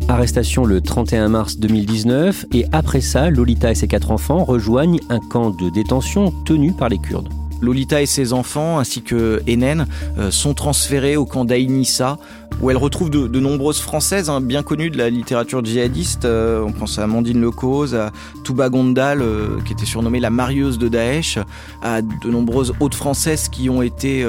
Arrestation 0.08 0.64
le 0.64 0.80
31 0.80 1.28
mars 1.28 1.56
2019 1.58 2.46
et 2.52 2.66
après 2.72 3.00
ça, 3.00 3.30
Lolita 3.30 3.70
et 3.70 3.74
ses 3.74 3.88
quatre 3.88 4.10
enfants 4.10 4.44
rejoignent 4.44 5.00
un 5.08 5.20
camp 5.20 5.50
de 5.50 5.70
détention 5.70 6.32
tenu 6.44 6.72
par 6.72 6.90
les 6.90 6.98
Kurdes. 6.98 7.41
Lolita 7.62 8.02
et 8.02 8.06
ses 8.06 8.32
enfants, 8.32 8.78
ainsi 8.78 9.02
que 9.02 9.40
Enen, 9.46 9.86
euh, 10.18 10.30
sont 10.30 10.52
transférés 10.52 11.16
au 11.16 11.24
camp 11.24 11.44
d'Aïnissa, 11.44 12.18
où 12.60 12.70
elle 12.70 12.76
retrouve 12.76 13.08
de, 13.08 13.40
nombreuses 13.40 13.80
Françaises 13.80 14.28
hein, 14.28 14.40
bien 14.40 14.62
connues 14.62 14.90
de 14.90 14.98
la 14.98 15.08
littérature 15.08 15.64
djihadiste. 15.64 16.24
Euh, 16.24 16.62
on 16.62 16.72
pense 16.72 16.98
à 16.98 17.04
Amandine 17.04 17.40
Lecause, 17.40 17.94
à 17.94 18.10
Touba 18.44 18.68
Gondal, 18.68 19.22
euh, 19.22 19.60
qui 19.64 19.72
était 19.72 19.86
surnommée 19.86 20.20
la 20.20 20.30
marieuse 20.30 20.78
de 20.78 20.88
Daesh, 20.88 21.38
à 21.82 22.02
de 22.02 22.28
nombreuses 22.28 22.74
autres 22.80 22.96
Françaises 22.96 23.48
qui 23.48 23.70
ont 23.70 23.82
été 23.82 24.26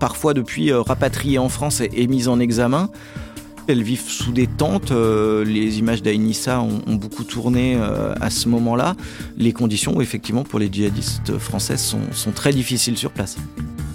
parfois 0.00 0.34
depuis 0.34 0.72
rapatriées 0.72 1.38
en 1.38 1.48
France 1.48 1.80
et 1.80 2.06
mises 2.06 2.28
en 2.28 2.40
examen. 2.40 2.88
Elles 3.66 3.82
vivent 3.82 4.08
sous 4.08 4.32
des 4.32 4.46
tentes. 4.46 4.90
Euh, 4.90 5.44
les 5.44 5.78
images 5.78 6.02
d'Aïnissa 6.02 6.60
ont, 6.60 6.94
beaucoup 6.94 7.24
tourné 7.24 7.76
euh, 7.76 8.14
à 8.20 8.28
ce 8.28 8.48
moment-là. 8.48 8.94
Les 9.38 9.52
conditions, 9.52 10.00
effectivement, 10.00 10.42
pour 10.42 10.58
les 10.58 10.70
djihadistes 10.70 11.38
françaises 11.38 11.80
sont, 12.12 12.32
très 12.32 12.52
difficiles 12.52 12.98
sur 12.98 13.10
place. 13.10 13.36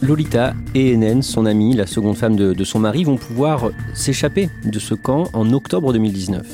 Lolita 0.02 0.54
et 0.74 0.94
Enen, 0.94 1.22
son 1.22 1.46
amie, 1.46 1.76
la 1.76 1.86
seconde 1.86 2.18
femme 2.18 2.36
de, 2.36 2.64
son 2.64 2.80
mari, 2.80 3.04
vont 3.04 3.18
pouvoir 3.18 3.70
s'échapper 3.94 4.50
de 4.66 4.80
ce 4.80 4.96
camp 4.96 5.26
en 5.34 5.52
octobre 5.54 5.94
2019. 5.94 6.48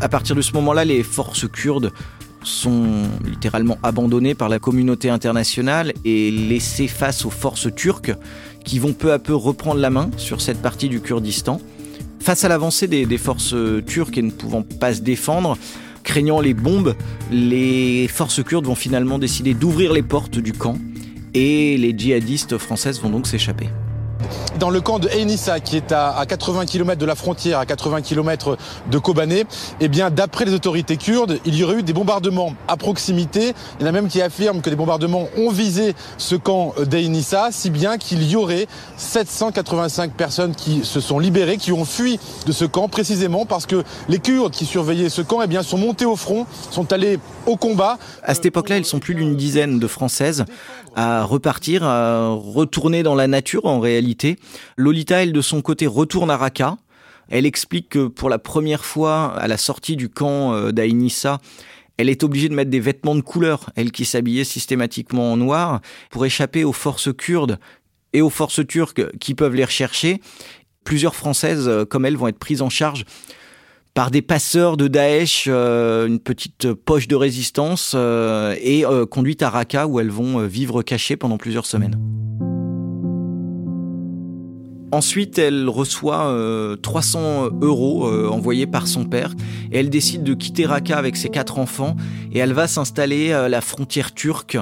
À 0.00 0.08
partir 0.08 0.36
de 0.36 0.42
ce 0.42 0.52
moment-là, 0.52 0.84
les 0.84 1.02
forces 1.02 1.46
kurdes 1.48 1.92
sont 2.44 2.86
littéralement 3.24 3.76
abandonnées 3.82 4.34
par 4.34 4.48
la 4.48 4.58
communauté 4.58 5.10
internationale 5.10 5.92
et 6.04 6.30
laissées 6.30 6.86
face 6.86 7.26
aux 7.26 7.30
forces 7.30 7.74
turques 7.74 8.14
qui 8.64 8.78
vont 8.78 8.92
peu 8.92 9.12
à 9.12 9.18
peu 9.18 9.34
reprendre 9.34 9.80
la 9.80 9.90
main 9.90 10.10
sur 10.16 10.40
cette 10.40 10.62
partie 10.62 10.88
du 10.88 11.00
Kurdistan. 11.00 11.60
Face 12.20 12.44
à 12.44 12.48
l'avancée 12.48 12.86
des, 12.88 13.18
forces 13.18 13.54
turques 13.86 14.18
et 14.18 14.22
ne 14.22 14.30
pouvant 14.30 14.62
pas 14.62 14.94
se 14.94 15.00
défendre, 15.00 15.56
craignant 16.02 16.40
les 16.40 16.54
bombes, 16.54 16.94
les 17.30 18.08
forces 18.08 18.42
kurdes 18.42 18.66
vont 18.66 18.74
finalement 18.74 19.18
décider 19.18 19.54
d'ouvrir 19.54 19.92
les 19.92 20.02
portes 20.02 20.38
du 20.38 20.52
camp 20.52 20.76
et 21.34 21.76
les 21.76 21.96
djihadistes 21.96 22.58
françaises 22.58 23.00
vont 23.00 23.10
donc 23.10 23.26
s'échapper 23.26 23.68
dans 24.58 24.70
le 24.70 24.80
camp 24.80 24.98
de 24.98 25.08
Enissa, 25.08 25.60
qui 25.60 25.76
est 25.76 25.92
à, 25.92 26.24
80 26.26 26.66
km 26.66 26.98
de 26.98 27.06
la 27.06 27.14
frontière, 27.14 27.58
à 27.58 27.66
80 27.66 28.02
km 28.02 28.56
de 28.90 28.98
Kobané, 28.98 29.44
eh 29.80 29.88
bien, 29.88 30.10
d'après 30.10 30.44
les 30.44 30.52
autorités 30.52 30.96
kurdes, 30.96 31.38
il 31.44 31.54
y 31.54 31.64
aurait 31.64 31.76
eu 31.76 31.82
des 31.82 31.92
bombardements 31.92 32.54
à 32.66 32.76
proximité. 32.76 33.54
Il 33.78 33.82
y 33.82 33.84
en 33.84 33.88
a 33.88 33.92
même 33.92 34.08
qui 34.08 34.20
affirment 34.20 34.60
que 34.60 34.70
des 34.70 34.76
bombardements 34.76 35.28
ont 35.36 35.50
visé 35.50 35.94
ce 36.16 36.34
camp 36.34 36.74
d'Enissa, 36.84 37.48
si 37.50 37.70
bien 37.70 37.98
qu'il 37.98 38.28
y 38.28 38.36
aurait 38.36 38.66
785 38.96 40.12
personnes 40.12 40.54
qui 40.54 40.84
se 40.84 41.00
sont 41.00 41.18
libérées, 41.18 41.56
qui 41.56 41.72
ont 41.72 41.84
fui 41.84 42.18
de 42.46 42.52
ce 42.52 42.64
camp, 42.64 42.88
précisément 42.88 43.46
parce 43.46 43.66
que 43.66 43.84
les 44.08 44.18
Kurdes 44.18 44.52
qui 44.52 44.66
surveillaient 44.66 45.08
ce 45.08 45.22
camp, 45.22 45.40
eh 45.42 45.46
bien, 45.46 45.62
sont 45.62 45.78
montés 45.78 46.04
au 46.04 46.16
front, 46.16 46.46
sont 46.70 46.92
allés 46.92 47.18
au 47.46 47.56
combat. 47.56 47.98
À 48.22 48.34
cette 48.34 48.46
époque-là, 48.46 48.78
ils 48.78 48.84
sont 48.84 48.98
plus 48.98 49.14
d'une 49.14 49.36
dizaine 49.36 49.78
de 49.78 49.86
Françaises 49.86 50.44
à 50.96 51.22
repartir, 51.22 51.84
à 51.84 52.30
retourner 52.30 53.02
dans 53.02 53.14
la 53.14 53.28
nature 53.28 53.66
en 53.66 53.78
réalité. 53.78 54.07
Lolita, 54.76 55.22
elle, 55.22 55.32
de 55.32 55.40
son 55.40 55.62
côté, 55.62 55.86
retourne 55.86 56.30
à 56.30 56.36
Raqqa. 56.36 56.76
Elle 57.28 57.46
explique 57.46 57.90
que 57.90 58.06
pour 58.06 58.28
la 58.28 58.38
première 58.38 58.84
fois, 58.84 59.34
à 59.38 59.48
la 59.48 59.56
sortie 59.56 59.96
du 59.96 60.08
camp 60.08 60.54
euh, 60.54 60.72
d'Aïnissa, 60.72 61.38
elle 61.96 62.08
est 62.08 62.22
obligée 62.22 62.48
de 62.48 62.54
mettre 62.54 62.70
des 62.70 62.80
vêtements 62.80 63.16
de 63.16 63.20
couleur, 63.20 63.70
elle 63.76 63.90
qui 63.90 64.04
s'habillait 64.04 64.44
systématiquement 64.44 65.32
en 65.32 65.36
noir, 65.36 65.80
pour 66.10 66.24
échapper 66.24 66.64
aux 66.64 66.72
forces 66.72 67.12
kurdes 67.12 67.58
et 68.12 68.22
aux 68.22 68.30
forces 68.30 68.66
turques 68.66 69.18
qui 69.18 69.34
peuvent 69.34 69.54
les 69.54 69.64
rechercher. 69.64 70.20
Plusieurs 70.84 71.14
Françaises, 71.14 71.68
euh, 71.68 71.84
comme 71.84 72.06
elle, 72.06 72.16
vont 72.16 72.28
être 72.28 72.38
prises 72.38 72.62
en 72.62 72.70
charge 72.70 73.04
par 73.94 74.10
des 74.12 74.22
passeurs 74.22 74.76
de 74.76 74.86
Daesh, 74.86 75.46
euh, 75.48 76.06
une 76.06 76.20
petite 76.20 76.72
poche 76.72 77.08
de 77.08 77.16
résistance, 77.16 77.96
et 78.60 78.84
conduites 79.10 79.42
à 79.42 79.50
Raqqa 79.50 79.88
où 79.88 79.98
elles 79.98 80.10
vont 80.10 80.46
vivre 80.46 80.82
cachées 80.82 81.16
pendant 81.16 81.36
plusieurs 81.36 81.66
semaines. 81.66 81.98
Ensuite, 84.90 85.38
elle 85.38 85.68
reçoit 85.68 86.34
300 86.82 87.50
euros 87.60 88.08
envoyés 88.30 88.66
par 88.66 88.86
son 88.86 89.04
père 89.04 89.34
et 89.70 89.78
elle 89.78 89.90
décide 89.90 90.22
de 90.22 90.34
quitter 90.34 90.66
Raqqa 90.66 90.96
avec 90.96 91.16
ses 91.16 91.28
quatre 91.28 91.58
enfants 91.58 91.96
et 92.32 92.38
elle 92.38 92.52
va 92.52 92.66
s'installer 92.66 93.32
à 93.32 93.48
la 93.48 93.60
frontière 93.60 94.14
turque 94.14 94.56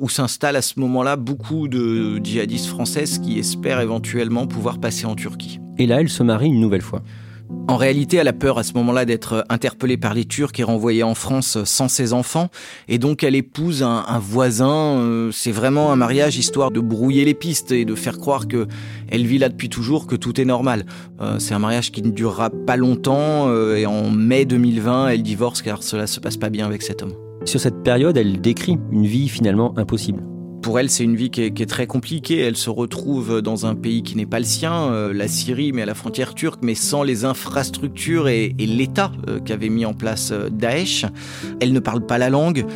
où 0.00 0.08
s'installent 0.08 0.56
à 0.56 0.62
ce 0.62 0.78
moment-là 0.80 1.16
beaucoup 1.16 1.68
de 1.68 2.20
djihadistes 2.22 2.66
françaises 2.66 3.18
qui 3.18 3.38
espèrent 3.38 3.80
éventuellement 3.80 4.46
pouvoir 4.46 4.78
passer 4.78 5.06
en 5.06 5.16
Turquie. 5.16 5.58
Et 5.78 5.86
là, 5.86 6.00
elle 6.00 6.08
se 6.08 6.22
marie 6.22 6.46
une 6.46 6.60
nouvelle 6.60 6.82
fois. 6.82 7.02
En 7.68 7.76
réalité, 7.76 8.16
elle 8.18 8.28
a 8.28 8.32
peur 8.32 8.58
à 8.58 8.62
ce 8.62 8.74
moment-là 8.74 9.04
d'être 9.04 9.44
interpellée 9.48 9.96
par 9.96 10.14
les 10.14 10.24
Turcs 10.24 10.52
et 10.58 10.62
renvoyée 10.62 11.02
en 11.02 11.14
France 11.14 11.58
sans 11.64 11.88
ses 11.88 12.12
enfants. 12.12 12.48
Et 12.88 12.98
donc, 12.98 13.24
elle 13.24 13.34
épouse 13.34 13.82
un, 13.82 14.18
voisin. 14.20 14.98
Euh, 15.00 15.30
c'est 15.32 15.50
vraiment 15.50 15.92
un 15.92 15.96
mariage 15.96 16.36
histoire 16.36 16.70
de 16.70 16.80
brouiller 16.80 17.24
les 17.24 17.34
pistes 17.34 17.72
et 17.72 17.84
de 17.84 17.94
faire 17.94 18.18
croire 18.18 18.46
que 18.46 18.66
elle 19.08 19.26
vit 19.26 19.38
là 19.38 19.48
depuis 19.48 19.68
toujours, 19.68 20.06
que 20.06 20.16
tout 20.16 20.40
est 20.40 20.44
normal. 20.44 20.86
Euh, 21.20 21.38
c'est 21.38 21.54
un 21.54 21.58
mariage 21.58 21.90
qui 21.90 22.02
ne 22.02 22.10
durera 22.10 22.50
pas 22.50 22.76
longtemps. 22.76 23.48
Euh, 23.48 23.76
et 23.76 23.86
en 23.86 24.10
mai 24.10 24.44
2020, 24.44 25.08
elle 25.08 25.22
divorce 25.22 25.62
car 25.62 25.82
cela 25.82 26.06
se 26.06 26.20
passe 26.20 26.36
pas 26.36 26.50
bien 26.50 26.66
avec 26.66 26.82
cet 26.82 27.02
homme. 27.02 27.14
Sur 27.44 27.60
cette 27.60 27.82
période, 27.82 28.16
elle 28.16 28.40
décrit 28.40 28.78
une 28.90 29.06
vie 29.06 29.28
finalement 29.28 29.76
impossible 29.76 30.22
pour 30.66 30.80
elle, 30.80 30.90
c'est 30.90 31.04
une 31.04 31.14
vie 31.14 31.30
qui 31.30 31.42
est, 31.42 31.70
très 31.70 31.86
compliquée. 31.86 32.40
Elle 32.40 32.56
se 32.56 32.70
retrouve 32.70 33.40
dans 33.40 33.66
un 33.66 33.76
pays 33.76 34.02
qui 34.02 34.16
n'est 34.16 34.26
pas 34.26 34.40
le 34.40 34.44
sien, 34.44 34.90
euh, 34.90 35.12
la 35.12 35.28
Syrie, 35.28 35.70
mais 35.70 35.82
à 35.82 35.86
la 35.86 35.94
frontière 35.94 36.34
turque, 36.34 36.58
mais 36.60 36.74
sans 36.74 37.04
les 37.04 37.24
infrastructures 37.24 38.26
et, 38.26 38.52
l'État 38.58 39.12
euh, 39.28 39.38
qu'avait 39.38 39.68
mis 39.68 39.86
en 39.86 39.94
place 39.94 40.32
euh, 40.32 40.48
Daesh. 40.50 41.06
Elle 41.60 41.72
ne 41.72 41.78
parle 41.78 42.04
pas 42.04 42.18
la 42.18 42.30
langue. 42.30 42.66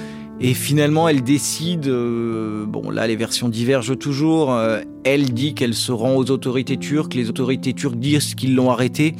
Et 0.40 0.54
finalement, 0.54 1.08
elle 1.08 1.24
décide, 1.24 1.90
bon 1.90 2.90
là 2.90 3.08
les 3.08 3.16
versions 3.16 3.48
divergent 3.48 3.98
toujours, 3.98 4.56
elle 5.04 5.34
dit 5.34 5.52
qu'elle 5.52 5.74
se 5.74 5.92
rend 5.92 6.14
aux 6.14 6.30
autorités 6.30 6.78
turques, 6.78 7.14
les 7.14 7.28
autorités 7.28 7.74
turques 7.74 7.98
disent 7.98 8.36
qu'ils 8.36 8.54
l'ont 8.54 8.70
arrêtée. 8.70 9.16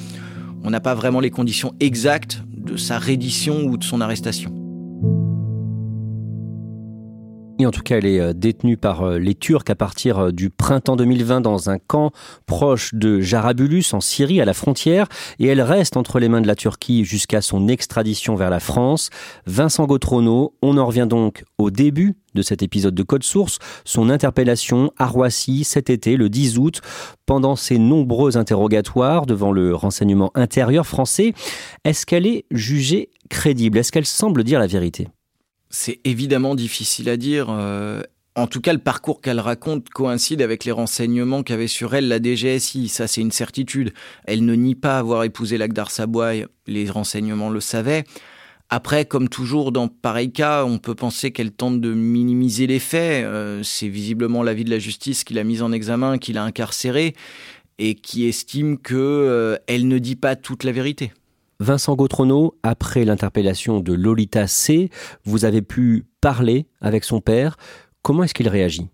On 0.63 0.71
n'a 0.71 0.81
pas 0.81 0.95
vraiment 0.95 1.21
les 1.21 1.31
conditions 1.31 1.75
exactes 1.79 2.43
de 2.57 2.77
sa 2.77 2.99
reddition 2.99 3.65
ou 3.65 3.77
de 3.77 3.85
son 3.85 4.01
arrestation 4.01 4.60
en 7.67 7.71
tout 7.71 7.83
cas, 7.83 7.99
elle 7.99 8.07
est 8.07 8.21
euh, 8.21 8.33
détenue 8.33 8.77
par 8.77 9.03
euh, 9.03 9.19
les 9.19 9.35
Turcs 9.35 9.69
à 9.69 9.75
partir 9.75 10.19
euh, 10.19 10.33
du 10.33 10.51
printemps 10.51 10.97
2020 10.97 11.41
dans 11.41 11.71
un 11.71 11.79
camp 11.79 12.13
proche 12.47 12.95
de 12.95 13.21
Jarabulus 13.21 13.85
en 13.93 14.01
Syrie, 14.01 14.41
à 14.41 14.45
la 14.45 14.55
frontière, 14.55 15.07
et 15.39 15.47
elle 15.47 15.61
reste 15.61 15.97
entre 15.97 16.19
les 16.19 16.29
mains 16.29 16.41
de 16.41 16.47
la 16.47 16.55
Turquie 16.55 17.05
jusqu'à 17.05 17.41
son 17.41 17.69
extradition 17.69 18.35
vers 18.35 18.51
la 18.51 18.61
France. 18.61 19.11
Vincent 19.47 19.87
Gautrono, 19.87 20.55
on 20.63 20.79
en 20.79 20.87
revient 20.87 21.07
donc 21.09 21.45
au 21.59 21.71
début 21.71 22.17
de 22.35 22.43
cet 22.43 22.63
épisode 22.63 22.95
de 22.95 23.03
Code 23.03 23.25
Source, 23.25 23.59
son 23.85 24.09
interpellation 24.09 24.93
à 24.97 25.07
Roissy 25.07 25.65
cet 25.65 25.91
été, 25.91 26.17
le 26.17 26.29
10 26.29 26.59
août, 26.59 26.81
pendant 27.27 27.57
ses 27.57 27.79
nombreux 27.79 28.37
interrogatoires 28.37 29.27
devant 29.27 29.53
le 29.53 29.75
renseignement 29.75 30.31
intérieur 30.35 30.87
français. 30.87 31.35
Est-ce 31.85 32.07
qu'elle 32.07 32.27
est 32.27 32.45
jugée 32.51 33.11
crédible? 33.29 33.79
Est-ce 33.79 33.93
qu'elle 33.93 34.07
semble 34.07 34.45
dire 34.45 34.61
la 34.61 34.67
vérité? 34.67 35.09
C'est 35.71 36.01
évidemment 36.05 36.55
difficile 36.55 37.09
à 37.09 37.17
dire. 37.17 37.47
Euh, 37.49 38.03
en 38.37 38.47
tout 38.47 38.61
cas, 38.61 38.73
le 38.73 38.79
parcours 38.79 39.21
qu'elle 39.21 39.41
raconte 39.41 39.89
coïncide 39.89 40.43
avec 40.43 40.65
les 40.65 40.73
renseignements 40.73 41.43
qu'avait 41.43 41.67
sur 41.67 41.95
elle 41.95 42.09
la 42.09 42.21
DGSI. 42.21 42.89
Ça, 42.89 43.07
c'est 43.07 43.21
une 43.21 43.33
certitude. 43.33 43.93
Elle 44.25 44.45
ne 44.45 44.55
nie 44.55 44.75
pas 44.75 44.99
avoir 44.99 45.25
épousé 45.25 45.59
l'Agdar 45.59 45.91
Sabouaï. 45.91 46.47
Les 46.67 46.89
renseignements 46.91 47.51
le 47.51 47.61
savaient. 47.61 48.05
Après, 48.69 49.05
comme 49.05 49.29
toujours 49.29 49.73
dans 49.73 49.89
pareil 49.89 50.31
cas, 50.31 50.65
on 50.65 50.79
peut 50.79 50.95
penser 50.95 51.33
qu'elle 51.33 51.51
tente 51.51 51.81
de 51.81 51.93
minimiser 51.93 52.69
les 52.69 52.79
faits. 52.79 53.25
Euh, 53.25 53.65
c'est 53.65 53.89
visiblement 53.89 54.45
l'avis 54.45 54.65
de 54.65 54.71
la 54.71 54.79
justice 54.79 55.25
qui 55.25 55.35
l'a 55.35 55.43
mise 55.43 55.63
en 55.63 55.73
examen, 55.73 56.19
qui 56.19 56.33
l'a 56.33 56.45
incarcérée 56.45 57.15
et 57.79 57.95
qui 57.97 58.27
estime 58.27 58.79
que 58.79 58.95
euh, 58.95 59.57
elle 59.67 59.89
ne 59.89 59.99
dit 59.99 60.15
pas 60.15 60.37
toute 60.37 60.63
la 60.63 60.71
vérité. 60.71 61.13
Vincent 61.61 61.95
Gautrono, 61.95 62.57
après 62.63 63.05
l'interpellation 63.05 63.81
de 63.81 63.93
Lolita 63.93 64.47
C, 64.47 64.89
vous 65.25 65.45
avez 65.45 65.61
pu 65.61 66.07
parler 66.23 66.67
avec 66.81 67.05
son 67.05 67.21
père. 67.21 67.59
Comment 68.01 68.25
est-ce 68.25 68.33
qu'il 68.33 68.49
réagit? 68.49 68.89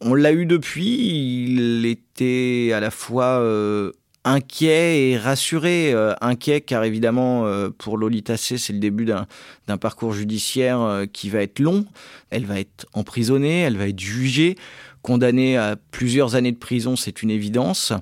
On 0.00 0.14
l'a 0.14 0.32
eu 0.32 0.46
depuis. 0.46 1.44
Il 1.44 1.84
était 1.84 2.70
à 2.74 2.80
la 2.80 2.90
fois 2.90 3.40
euh, 3.40 3.92
inquiet 4.24 5.10
et 5.10 5.18
rassuré. 5.18 5.92
Euh, 5.92 6.14
inquiet 6.22 6.62
car 6.62 6.82
évidemment 6.84 7.44
euh, 7.44 7.68
pour 7.76 7.98
Lolita 7.98 8.38
C, 8.38 8.56
c'est 8.56 8.72
le 8.72 8.78
début 8.78 9.04
d'un 9.04 9.76
parcours 9.76 10.14
judiciaire 10.14 11.04
qui 11.12 11.28
va 11.28 11.42
être 11.42 11.58
long. 11.58 11.84
Elle 12.30 12.46
va 12.46 12.58
être 12.58 12.86
emprisonnée, 12.94 13.60
elle 13.60 13.76
va 13.76 13.86
être 13.86 14.00
jugée, 14.00 14.56
condamnée 15.02 15.58
à 15.58 15.76
plusieurs 15.90 16.36
années 16.36 16.52
de 16.52 16.56
prison, 16.56 16.96
c'est 16.96 17.22
une 17.22 17.30
évidence. 17.30 17.92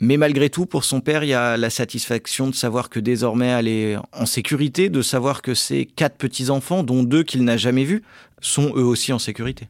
Mais 0.00 0.16
malgré 0.16 0.48
tout, 0.48 0.64
pour 0.64 0.84
son 0.84 1.00
père, 1.00 1.24
il 1.24 1.30
y 1.30 1.34
a 1.34 1.56
la 1.56 1.70
satisfaction 1.70 2.46
de 2.46 2.54
savoir 2.54 2.88
que 2.88 3.00
désormais 3.00 3.48
elle 3.48 3.66
est 3.66 3.96
en 4.12 4.26
sécurité, 4.26 4.90
de 4.90 5.02
savoir 5.02 5.42
que 5.42 5.54
ses 5.54 5.86
quatre 5.86 6.16
petits-enfants, 6.16 6.84
dont 6.84 7.02
deux 7.02 7.24
qu'il 7.24 7.42
n'a 7.42 7.56
jamais 7.56 7.82
vus, 7.82 8.02
sont 8.40 8.72
eux 8.76 8.84
aussi 8.84 9.12
en 9.12 9.18
sécurité. 9.18 9.66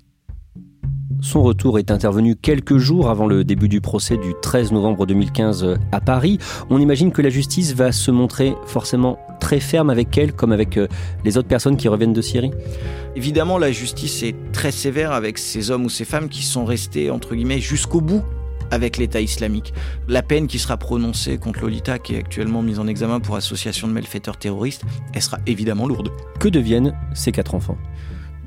Son 1.23 1.43
retour 1.43 1.79
est 1.79 1.91
intervenu 1.91 2.37
quelques 2.37 2.77
jours 2.77 3.09
avant 3.09 3.27
le 3.27 3.43
début 3.43 3.69
du 3.69 3.81
procès 3.81 4.19
du 4.19 4.35
13 4.43 4.71
novembre 4.73 5.07
2015 5.07 5.79
à 5.93 6.01
Paris. 6.01 6.39
On 6.69 6.79
imagine 6.79 7.11
que 7.11 7.23
la 7.23 7.31
justice 7.31 7.75
va 7.75 7.91
se 7.91 8.11
montrer 8.11 8.55
forcément 8.67 9.19
très 9.41 9.61
ferme 9.61 9.89
avec 9.89 10.17
elle, 10.19 10.35
comme 10.35 10.53
avec 10.53 10.77
euh, 10.77 10.89
les 11.25 11.39
autres 11.39 11.49
personnes 11.49 11.77
qui 11.77 11.89
reviennent 11.89 12.13
de 12.13 12.21
Syrie 12.21 12.51
Évidemment, 13.17 13.57
la 13.57 13.73
justice 13.73 14.23
est 14.23 14.37
très 14.53 14.71
sévère 14.73 15.13
avec 15.13 15.39
ces 15.39 15.71
hommes 15.71 15.87
ou 15.87 15.91
ces 15.91 16.05
femmes 16.05 16.29
qui 16.29 16.43
sont 16.43 16.67
restés, 16.67 17.11
entre 17.11 17.35
guillemets, 17.35 17.61
jusqu'au 17.61 18.03
bout 18.03 18.23
avec 18.71 18.97
l'État 18.97 19.21
islamique. 19.21 19.73
La 20.09 20.23
peine 20.23 20.47
qui 20.47 20.59
sera 20.59 20.77
prononcée 20.77 21.39
contre 21.39 21.61
Lolita, 21.61 21.99
qui 21.99 22.15
est 22.15 22.19
actuellement 22.19 22.63
mise 22.63 22.79
en 22.79 22.87
examen 22.87 23.21
pour 23.21 23.37
association 23.37 23.89
de 23.89 23.93
malfaiteurs 23.93 24.37
terroristes, 24.37 24.85
elle 25.13 25.23
sera 25.23 25.39
évidemment 25.47 25.87
lourde. 25.87 26.11
Que 26.41 26.49
deviennent 26.49 26.95
ces 27.15 27.33
quatre 27.33 27.55
enfants? 27.55 27.79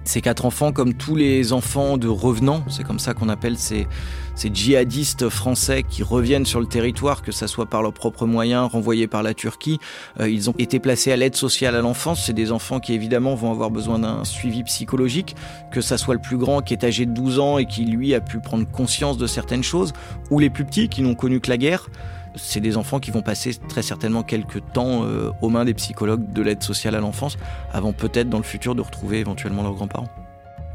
Ces 0.04 0.22
quatre 0.22 0.46
enfants, 0.46 0.72
comme 0.72 0.94
tous 0.94 1.16
les 1.16 1.54
enfants 1.54 1.98
de 1.98 2.08
revenants, 2.08 2.64
c'est 2.70 2.84
comme 2.84 3.00
ça 3.00 3.14
qu'on 3.14 3.30
appelle 3.30 3.58
ces, 3.58 3.88
djihadistes 4.36 5.30
français 5.30 5.84
qui 5.88 6.02
reviennent 6.02 6.46
sur 6.46 6.60
le 6.60 6.66
territoire, 6.66 7.22
que 7.22 7.32
ce 7.32 7.46
soit 7.46 7.68
par 7.68 7.84
leurs 7.84 7.94
propres 7.94 8.26
moyens, 8.26 8.72
renvoyés 8.72 9.08
par 9.08 9.22
la 9.22 9.36
Turquie. 9.36 9.78
Euh, 10.20 10.30
ils 10.30 10.50
ont 10.50 10.56
été 10.58 10.80
placés 10.80 11.12
à 11.12 11.18
l'aide 11.18 11.36
sociale 11.36 11.76
à 11.76 11.82
l'enfance. 11.82 12.26
C'est 12.26 12.34
des 12.34 12.52
enfants 12.52 12.80
qui 12.80 12.94
évidemment 12.94 13.36
vont 13.36 13.52
avoir 13.52 13.70
besoin 13.70 14.00
d'un 14.00 14.24
suivi 14.24 14.64
psychologique, 14.64 15.36
que 15.72 15.82
ça 15.82 15.98
soit 15.98 16.16
le 16.16 16.22
plus 16.22 16.38
grand 16.38 16.62
qui 16.62 16.74
est 16.74 16.84
âgé 16.84 17.06
de 17.06 17.12
12 17.12 17.40
ans 17.40 17.58
et 17.60 17.66
qui 17.66 17.86
lui 17.86 18.16
a 18.16 18.22
pu 18.22 18.40
prendre 18.40 18.68
conscience 18.68 19.18
de 19.18 19.28
certaines 19.28 19.64
choses, 19.64 19.94
ou 20.32 20.40
les 20.40 20.50
plus 20.50 20.66
petits 20.66 20.90
qui 20.90 21.04
n'ont 21.04 21.16
connu 21.16 21.40
que 21.40 21.50
la 21.50 21.58
guerre 21.58 21.88
c'est 22.36 22.60
des 22.60 22.78
enfants 22.78 23.00
qui 23.00 23.12
vont 23.12 23.22
passer 23.22 23.54
très 23.68 23.82
certainement 23.82 24.24
quelques 24.24 24.62
temps 24.74 25.04
euh, 25.04 25.32
aux 25.42 25.50
mains 25.50 25.66
des 25.66 25.74
psychologues 25.74 26.32
de 26.32 26.42
l'aide 26.42 26.64
sociale 26.64 26.96
à 26.96 27.00
l'enfance, 27.00 27.38
avant 27.72 27.94
peut-être 27.94 28.30
dans 28.30 28.38
le 28.38 28.44
futur 28.44 28.76
de 28.76 28.82
retrouver 28.82 29.20
éventuellement 29.20 29.64
leurs 29.64 29.74
grands-parents. 29.74 30.10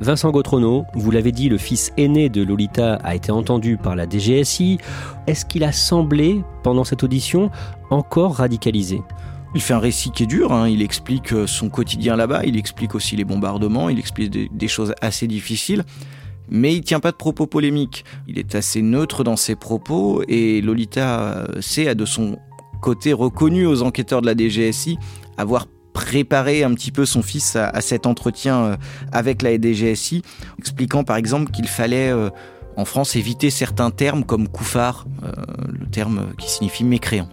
Vincent 0.00 0.30
Gautrono, 0.30 0.84
vous 0.92 1.10
l'avez 1.10 1.32
dit, 1.32 1.48
le 1.48 1.56
fils 1.56 1.90
aîné 1.96 2.28
de 2.28 2.42
Lolita 2.42 2.96
a 2.96 3.14
été 3.14 3.32
entendu 3.32 3.78
par 3.78 3.96
la 3.96 4.06
DGSI. 4.06 4.78
Est-ce 5.26 5.46
qu'il 5.46 5.64
a 5.64 5.72
semblé, 5.72 6.42
pendant 6.62 6.84
cette 6.84 7.02
audition, 7.02 7.50
encore 7.88 8.36
radicalisé? 8.36 9.00
Il 9.54 9.62
fait 9.62 9.72
un 9.72 9.78
récit 9.78 10.10
qui 10.10 10.24
est 10.24 10.26
dur, 10.26 10.52
hein. 10.52 10.68
il 10.68 10.82
explique 10.82 11.32
euh, 11.32 11.46
son 11.46 11.70
quotidien 11.70 12.14
là-bas, 12.16 12.42
il 12.44 12.58
explique 12.58 12.94
aussi 12.94 13.16
les 13.16 13.24
bombardements, 13.24 13.88
il 13.88 13.98
explique 13.98 14.54
des 14.54 14.68
choses 14.68 14.92
assez 15.00 15.26
difficiles 15.26 15.82
mais 16.48 16.74
il 16.74 16.82
tient 16.82 17.00
pas 17.00 17.10
de 17.10 17.16
propos 17.16 17.46
polémiques. 17.46 18.04
Il 18.28 18.38
est 18.38 18.54
assez 18.54 18.82
neutre 18.82 19.24
dans 19.24 19.36
ses 19.36 19.56
propos 19.56 20.22
et 20.28 20.60
Lolita 20.60 21.46
C 21.60 21.88
a 21.88 21.94
de 21.94 22.04
son 22.04 22.38
côté 22.80 23.12
reconnu 23.12 23.66
aux 23.66 23.82
enquêteurs 23.82 24.20
de 24.20 24.26
la 24.26 24.36
DGSI 24.36 24.98
avoir 25.36 25.66
préparé 25.92 26.62
un 26.62 26.74
petit 26.74 26.92
peu 26.92 27.06
son 27.06 27.22
fils 27.22 27.56
à, 27.56 27.80
cet 27.80 28.06
entretien 28.06 28.62
euh, 28.62 28.76
avec 29.12 29.40
la 29.42 29.58
DGSI, 29.58 30.22
expliquant 30.58 31.04
par 31.04 31.16
exemple 31.16 31.50
qu'il 31.50 31.66
fallait 31.66 32.10
euh, 32.10 32.28
en 32.76 32.84
France 32.84 33.16
éviter 33.16 33.48
certains 33.48 33.90
termes 33.90 34.24
comme 34.24 34.46
couffard, 34.46 35.06
euh, 35.24 35.32
le 35.68 35.86
terme 35.86 36.26
qui 36.38 36.50
signifie 36.50 36.84
mécréant. 36.84 37.28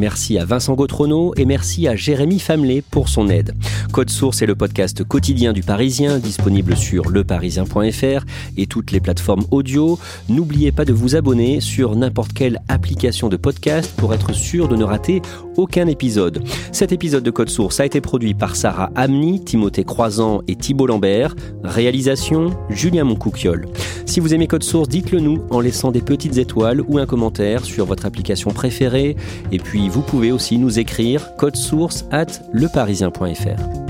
Merci 0.00 0.38
à 0.38 0.46
Vincent 0.46 0.76
Gautrono 0.76 1.34
et 1.36 1.44
merci 1.44 1.86
à 1.86 1.94
Jérémy 1.94 2.38
Famelet 2.38 2.82
pour 2.90 3.10
son 3.10 3.28
aide. 3.28 3.54
Code 3.92 4.08
Source 4.08 4.40
est 4.40 4.46
le 4.46 4.54
podcast 4.54 5.04
quotidien 5.04 5.52
du 5.52 5.62
Parisien, 5.62 6.18
disponible 6.18 6.74
sur 6.74 7.10
leparisien.fr 7.10 8.24
et 8.56 8.66
toutes 8.66 8.92
les 8.92 9.00
plateformes 9.00 9.44
audio. 9.50 9.98
N'oubliez 10.30 10.72
pas 10.72 10.86
de 10.86 10.94
vous 10.94 11.16
abonner 11.16 11.60
sur 11.60 11.96
n'importe 11.96 12.32
quelle 12.32 12.62
application 12.68 13.28
de 13.28 13.36
podcast 13.36 13.92
pour 13.94 14.14
être 14.14 14.32
sûr 14.32 14.68
de 14.68 14.76
ne 14.76 14.84
rater 14.84 15.20
aucun 15.58 15.86
épisode. 15.86 16.42
Cet 16.72 16.92
épisode 16.92 17.22
de 17.22 17.30
Code 17.30 17.50
Source 17.50 17.78
a 17.80 17.84
été 17.84 18.00
produit 18.00 18.32
par 18.32 18.56
Sarah 18.56 18.90
Amni, 18.94 19.44
Timothée 19.44 19.84
Croisant 19.84 20.40
et 20.48 20.56
Thibault 20.56 20.86
Lambert. 20.86 21.36
Réalisation 21.62 22.56
Julien 22.70 23.04
Moncouquiol. 23.04 23.66
Si 24.06 24.20
vous 24.20 24.32
aimez 24.32 24.46
Code 24.46 24.62
Source, 24.62 24.88
dites-le 24.88 25.20
nous 25.20 25.42
en 25.50 25.60
laissant 25.60 25.92
des 25.92 26.00
petites 26.00 26.38
étoiles 26.38 26.80
ou 26.88 26.96
un 26.96 27.06
commentaire 27.06 27.66
sur 27.66 27.84
votre 27.84 28.06
application 28.06 28.50
préférée. 28.50 29.14
Et 29.52 29.58
puis 29.58 29.89
vous 29.90 30.02
pouvez 30.02 30.30
aussi 30.30 30.56
nous 30.56 30.78
écrire 30.78 31.34
code 31.36 31.56
source 31.56 32.04
at 32.12 32.26
leparisien.fr. 32.52 33.89